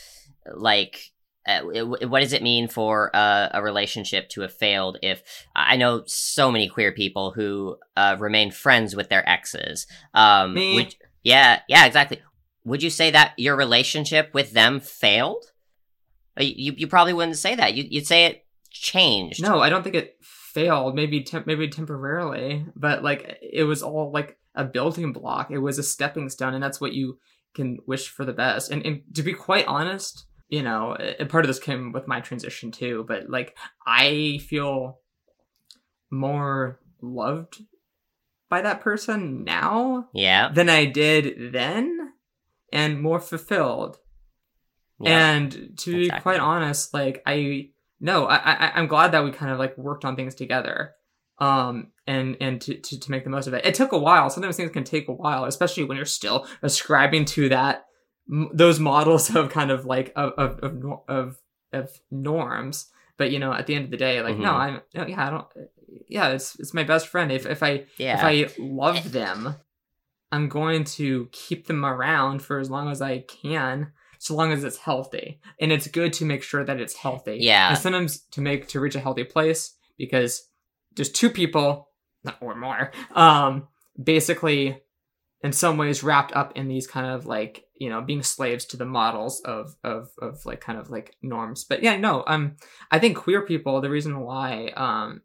[0.55, 1.12] like
[1.46, 5.22] uh, what does it mean for uh, a relationship to have failed if
[5.55, 9.86] I know so many queer people who uh, remain friends with their exes?
[10.14, 12.22] Um, would- yeah, yeah, exactly.
[12.64, 15.44] Would you say that your relationship with them failed?
[16.38, 17.74] Uh, You you probably wouldn't say that.
[17.74, 19.42] You, you'd say it changed.
[19.42, 20.94] No, I don't think it failed.
[20.94, 25.50] Maybe temp- maybe temporarily, but like it was all like a building block.
[25.50, 27.18] It was a stepping stone, and that's what you
[27.54, 28.70] can wish for the best.
[28.70, 30.96] And, and to be quite honest, you know,
[31.28, 33.04] part of this came with my transition too.
[33.06, 33.56] But like,
[33.86, 34.98] I feel
[36.10, 37.62] more loved
[38.48, 40.50] by that person now Yeah.
[40.52, 42.03] than I did then,
[42.75, 43.97] and more fulfilled.
[45.01, 45.31] yeah.
[45.33, 47.70] And to be quite honest, like I
[48.01, 50.93] no, I, I I'm glad that we kind of like worked on things together.
[51.39, 53.64] Um and and to, to to make the most of it.
[53.64, 54.31] It took a while.
[54.31, 57.87] Sometimes things can take a while, especially when you're still ascribing to that
[58.31, 61.39] m- those models of kind of like of of of, of,
[61.72, 62.87] of norms.
[63.16, 64.55] But you know, at the end of the day, like no, Mhm.
[64.64, 65.47] I'm no, yeah, I don't
[66.09, 67.31] yeah, it's it's my best friend.
[67.33, 68.14] If if I yeah.
[68.16, 69.55] if I love them,
[70.35, 74.64] I'm going to keep them around for as long as I can, so long as
[74.64, 75.41] it's healthy.
[75.61, 77.39] And it's good to make sure that it's healthy.
[77.41, 77.68] Yeah.
[77.68, 80.49] And sometimes to make to reach a healthy place, because
[80.97, 81.89] there's two people
[82.41, 83.68] or more, um,
[84.03, 84.82] basically
[85.43, 88.76] in some ways wrapped up in these kind of like, you know, being slaves to
[88.76, 91.64] the models of of of like kind of like norms.
[91.64, 92.57] But yeah, no, um
[92.91, 95.20] I think queer people, the reason why um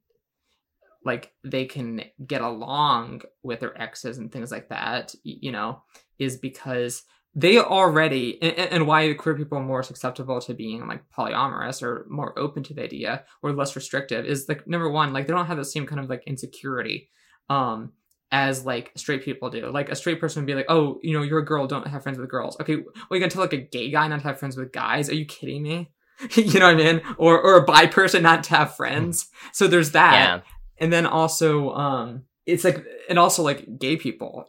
[1.04, 5.82] like they can get along with their exes and things like that, you know,
[6.18, 7.04] is because
[7.36, 12.06] they already and, and why queer people are more susceptible to being like polyamorous or
[12.10, 15.46] more open to the idea or less restrictive is like number one, like they don't
[15.46, 17.10] have the same kind of like insecurity
[17.50, 17.92] um
[18.32, 19.72] as like straight people do.
[19.72, 22.04] Like a straight person would be like, oh, you know, you're a girl, don't have
[22.04, 22.60] friends with girls.
[22.60, 25.10] Okay, well, you gonna tell like a gay guy not to have friends with guys?
[25.10, 25.92] Are you kidding me?
[26.36, 27.02] you know what I mean?
[27.18, 29.30] Or or a bi person not to have friends.
[29.54, 30.42] So there's that yeah.
[30.80, 34.46] And then also um it's like and also like gay people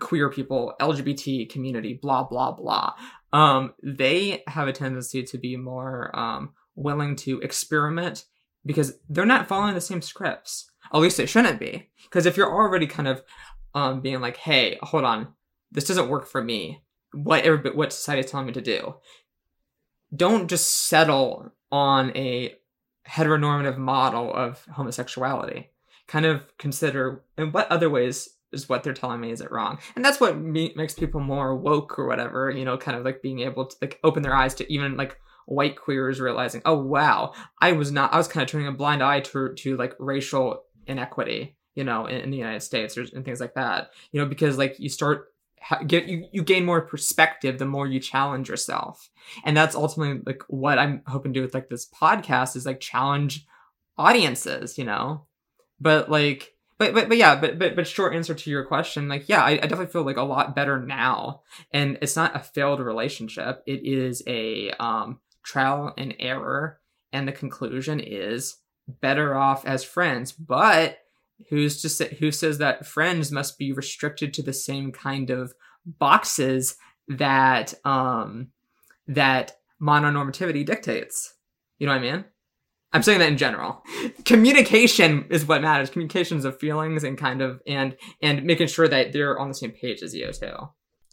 [0.00, 2.94] queer people lgbt community blah blah blah.
[3.32, 8.24] Um they have a tendency to be more um willing to experiment
[8.64, 10.70] because they're not following the same scripts.
[10.92, 11.90] At least they shouldn't be.
[12.04, 13.22] Because if you're already kind of
[13.74, 15.28] um being like hey hold on.
[15.72, 16.84] This doesn't work for me.
[17.12, 18.94] What everybody, what society is telling me to do?
[20.14, 22.54] Don't just settle on a
[23.08, 25.70] heteronormative model of homosexuality.
[26.06, 29.78] Kind of consider in what other ways is what they're telling me is it wrong,
[29.96, 32.50] and that's what me- makes people more woke or whatever.
[32.50, 35.18] You know, kind of like being able to like open their eyes to even like
[35.46, 39.02] white queers realizing, oh wow, I was not, I was kind of turning a blind
[39.02, 41.56] eye to to like racial inequity.
[41.74, 43.90] You know, in, in the United States or, and things like that.
[44.12, 45.33] You know, because like you start
[45.86, 49.10] get you, you gain more perspective the more you challenge yourself.
[49.44, 52.80] And that's ultimately like what i'm hoping to do with like this podcast is like
[52.80, 53.46] challenge
[53.96, 55.26] audiences you know?
[55.80, 59.28] But like but but, but yeah but, but but short answer to your question like
[59.28, 61.42] yeah I, I definitely feel like a lot better now.
[61.72, 63.62] And it's not a failed relationship.
[63.66, 66.80] It is a um trial and error.
[67.12, 68.56] And the conclusion is
[68.88, 70.32] better off as friends.
[70.32, 70.98] But
[71.48, 75.52] who's to say who says that friends must be restricted to the same kind of
[75.86, 76.76] boxes
[77.08, 78.48] that um
[79.06, 81.34] that mononormativity dictates.
[81.78, 82.24] You know what I mean?
[82.92, 83.82] I'm saying that in general.
[84.24, 85.90] Communication is what matters.
[85.90, 89.72] Communications of feelings and kind of and and making sure that they're on the same
[89.72, 90.54] page as you too.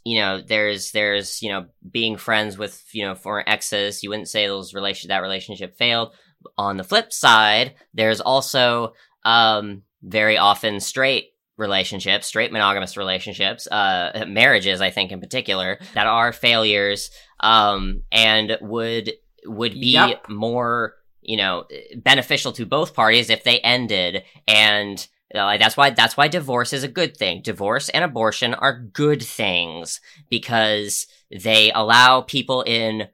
[0.03, 4.29] you know there's there's you know being friends with you know former exes you wouldn't
[4.29, 6.13] say those relation that relationship failed
[6.57, 8.93] on the flip side there's also
[9.25, 11.27] um very often straight
[11.57, 18.57] relationships straight monogamous relationships uh marriages i think in particular that are failures um and
[18.61, 19.13] would
[19.45, 20.29] would be Yep.
[20.29, 21.65] more you know
[21.97, 26.83] beneficial to both parties if they ended and uh, that's why that's why divorce is
[26.83, 27.41] a good thing.
[27.41, 33.07] Divorce and abortion are good things because they allow people in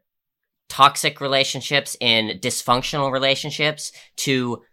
[0.68, 4.64] toxic relationships, in dysfunctional relationships to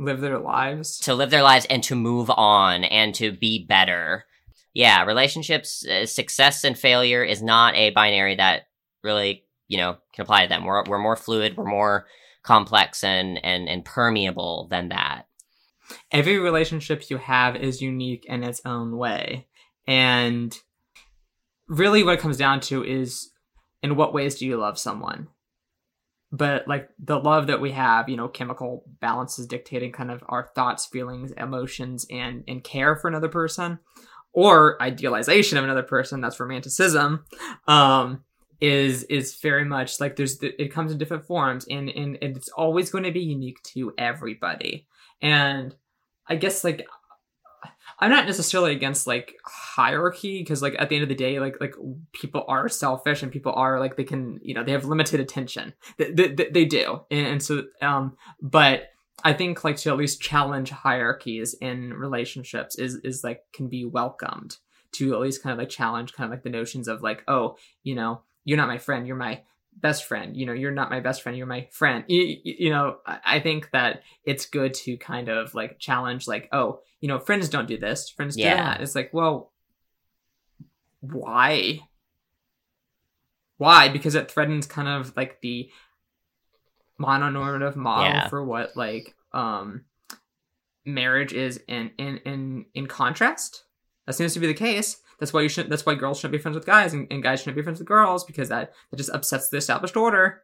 [0.00, 0.98] Live their lives.
[1.00, 4.24] to live their lives and to move on and to be better.
[4.72, 8.62] Yeah, relationships uh, success and failure is not a binary that
[9.04, 10.64] really, you know, can apply to them.
[10.64, 12.06] We're we're more fluid, we're more
[12.42, 15.26] complex and and and permeable than that.
[16.10, 19.48] Every relationship you have is unique in its own way.
[19.86, 20.56] And
[21.68, 23.32] really what it comes down to is
[23.82, 25.28] in what ways do you love someone?
[26.32, 30.48] But like the love that we have, you know, chemical balances dictating kind of our
[30.54, 33.80] thoughts, feelings, emotions, and and care for another person,
[34.32, 37.24] or idealization of another person, that's romanticism,
[37.66, 38.22] um,
[38.60, 42.48] is is very much like there's the, it comes in different forms and and it's
[42.50, 44.86] always going to be unique to everybody.
[45.20, 45.74] And
[46.28, 46.86] I guess like
[48.00, 51.60] I'm not necessarily against like hierarchy because like at the end of the day, like
[51.60, 51.74] like
[52.12, 55.74] people are selfish and people are like they can you know they have limited attention.
[55.98, 58.88] They, they, they do, and, and so um, but
[59.22, 63.84] I think like to at least challenge hierarchies in relationships is is like can be
[63.84, 64.56] welcomed
[64.92, 67.56] to at least kind of like challenge kind of like the notions of like oh
[67.82, 69.42] you know you're not my friend you're my
[69.80, 70.36] best friend.
[70.36, 72.04] You know you're not my best friend you're my friend.
[72.08, 76.80] You, you know I think that it's good to kind of like challenge like oh
[77.00, 78.80] you know friends don't do this friends do that.
[78.80, 79.52] It's like well
[81.00, 81.80] why?
[83.56, 83.88] Why?
[83.88, 85.70] Because it threatens kind of like the
[87.00, 88.28] mononormative model Yeah.
[88.28, 89.84] for what like um
[90.84, 93.64] marriage is in in in in contrast.
[94.06, 96.38] That seems to be the case that's why you should that's why girls shouldn't be
[96.38, 99.10] friends with guys and, and guys shouldn't be friends with girls because that that just
[99.10, 100.42] upsets the established order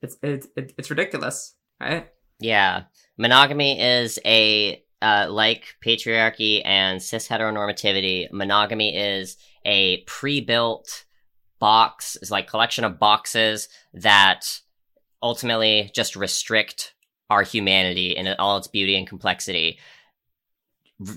[0.00, 2.08] it's it's it's ridiculous right
[2.40, 2.84] Yeah.
[3.16, 11.04] Monogamy is a uh, like patriarchy and cis heteronormativity, monogamy is a pre-built
[11.58, 14.60] box, is like collection of boxes that
[15.22, 16.94] ultimately just restrict
[17.30, 19.78] our humanity in all its beauty and complexity.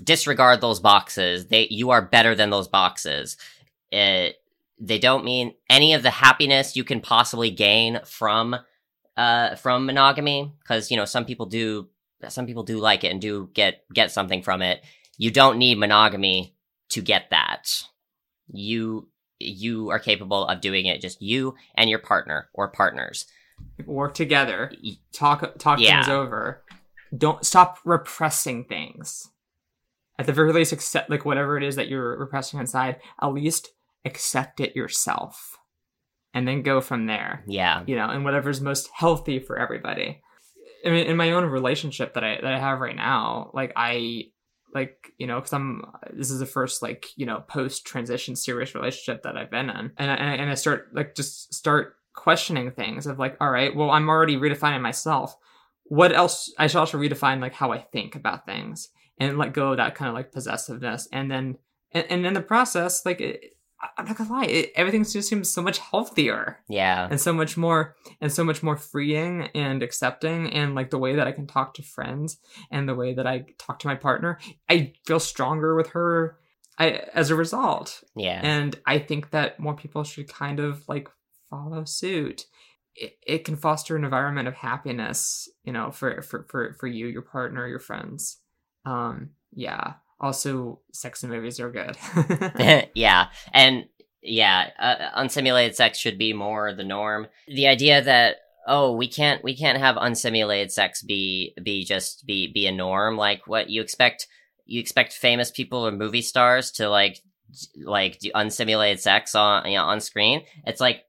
[0.04, 1.46] Disregard those boxes.
[1.46, 3.36] They you are better than those boxes.
[3.90, 4.36] It
[4.80, 8.56] they don't mean any of the happiness you can possibly gain from
[9.16, 11.88] uh from monogamy because you know some people do
[12.28, 14.84] some people do like it and do get get something from it
[15.16, 16.54] you don't need monogamy
[16.90, 17.82] to get that
[18.52, 19.08] you
[19.40, 23.26] you are capable of doing it just you and your partner or partners
[23.86, 24.70] work together
[25.12, 26.02] talk talk Yeah.
[26.02, 26.62] things over
[27.16, 29.28] don't stop repressing things
[30.18, 33.70] at the very least accept like whatever it is that you're repressing inside at least
[34.04, 35.56] accept it yourself
[36.34, 37.82] and then go from there yeah.
[37.86, 40.20] you know and whatever's most healthy for everybody.
[40.84, 44.24] I mean in my own relationship that i that i have right now like i
[44.74, 45.82] like you know because i'm
[46.12, 49.92] this is the first like you know post transition serious relationship that i've been in.
[49.96, 53.50] And I, and I- and I start like just start questioning things of like all
[53.50, 55.36] right well i'm already redefining myself.
[55.84, 58.88] What else i should also redefine like how i think about things
[59.18, 61.08] and let go of that kind of like possessiveness.
[61.12, 61.58] And then
[61.92, 63.56] and, and in the process like it,
[63.96, 67.06] i'm not gonna lie it, everything just seems so much healthier yeah.
[67.10, 70.52] and so much more and so much more freeing and accepting.
[70.52, 72.38] And like the way that i can talk to friends
[72.70, 74.38] and the way that i talk to my partner
[74.68, 76.38] i feel stronger with her
[76.80, 78.04] I, as a result.
[78.14, 78.40] Yeah.
[78.42, 81.08] And i think that more people should kind of like
[81.50, 82.44] follow suit.
[82.94, 87.06] It, it can foster an environment of happiness you know for for for, for you
[87.06, 88.40] your partner your friends
[88.88, 91.96] um yeah also sex and movies are good
[92.94, 93.84] yeah, and
[94.22, 97.28] yeah, uh, unsimulated sex should be more the norm.
[97.46, 98.36] The idea that
[98.66, 103.16] oh, we can't we can't have unsimulated sex be be just be be a norm.
[103.16, 104.26] Like what you expect
[104.66, 107.20] you expect famous people or movie stars to like
[107.84, 110.42] like do unsimulated sex on you know, on screen.
[110.66, 111.04] It's like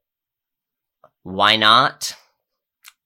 [1.24, 2.16] why not?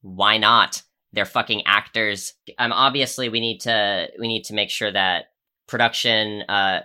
[0.01, 0.83] Why not?
[1.13, 2.33] They're fucking actors.
[2.57, 5.25] Um, obviously we need to we need to make sure that
[5.67, 6.81] production, uh,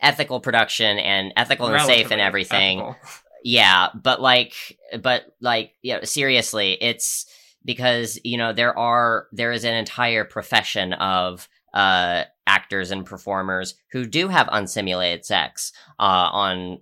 [0.00, 2.80] ethical production and ethical and safe and everything.
[2.80, 2.96] ethical.
[3.44, 4.54] Yeah, but like,
[5.02, 7.26] but like, yeah, seriously, it's
[7.64, 13.74] because you know there are there is an entire profession of uh actors and performers
[13.92, 16.80] who do have unsimulated sex uh on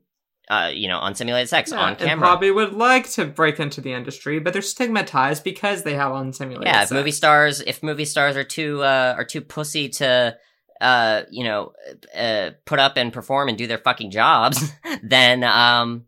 [0.51, 2.27] uh you know unsimulated sex Yeah, on and camera.
[2.29, 6.67] probably would like to break into the industry, but they're stigmatized because they have unsimulated.
[6.67, 6.93] yeah, if sex.
[6.93, 10.37] movie stars if movie stars are too uh are too pussy to
[10.81, 11.73] uh you know
[12.17, 14.73] uh put up and perform and do their fucking jobs,
[15.03, 16.05] then um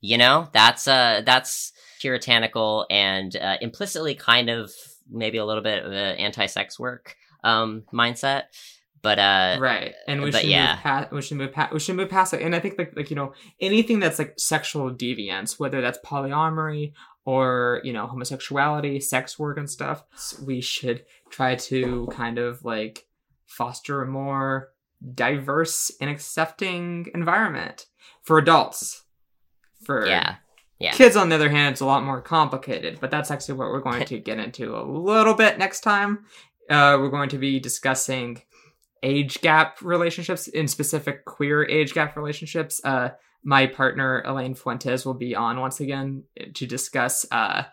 [0.00, 4.70] you know that's uh that's puritanical and uh, implicitly kind of
[5.10, 8.42] maybe a little bit of an anti-sex work um mindset.
[9.02, 10.74] But uh right, and we should yeah.
[10.74, 11.12] move past.
[11.12, 11.72] We should move past.
[11.72, 12.42] We should move past it.
[12.42, 16.92] And I think like like you know anything that's like sexual deviance, whether that's polyamory
[17.24, 20.04] or you know homosexuality, sex work and stuff,
[20.44, 23.06] we should try to kind of like
[23.46, 24.70] foster a more
[25.14, 27.86] diverse and accepting environment
[28.22, 29.04] for adults.
[29.84, 30.36] For yeah.
[30.78, 30.92] Yeah.
[30.92, 33.80] Kids, on the other hand, it's a lot more complicated, but that's actually what we're
[33.80, 36.24] going to get into a little bit next time.
[36.70, 38.42] Uh, we're going to be discussing
[39.02, 42.80] age gap relationships, in specific queer age gap relationships.
[42.84, 43.10] Uh,
[43.42, 47.64] my partner Elaine Fuentes will be on once again to discuss uh,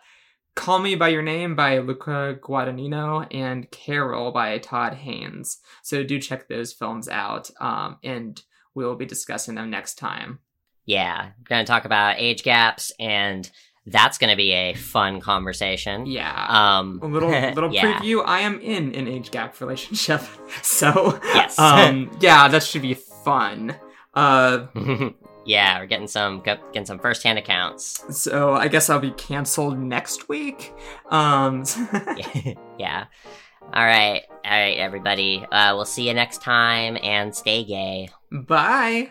[0.54, 5.58] "Call Me by Your Name" by Luca Guadagnino and "Carol" by Todd Haynes.
[5.82, 8.40] So do check those films out, um, and
[8.74, 10.40] we will be discussing them next time.
[10.84, 13.50] Yeah, we're gonna talk about age gaps and
[13.86, 16.06] that's going to be a fun conversation.
[16.06, 16.46] Yeah.
[16.48, 18.00] Um, a little little yeah.
[18.00, 18.22] preview.
[18.24, 20.22] I am in an age gap relationship,
[20.62, 21.58] so Yes.
[21.58, 23.76] um, yeah, that should be fun.
[24.14, 24.66] Uh,
[25.44, 28.02] yeah, we're getting some getting some first hand accounts.
[28.18, 30.72] so I guess I'll be canceled next week.
[31.10, 31.64] Um,
[32.78, 33.06] yeah.
[33.74, 35.44] All right, all right, everybody.
[35.50, 38.08] Uh, we'll see you next time, and stay gay.
[38.30, 39.10] bye.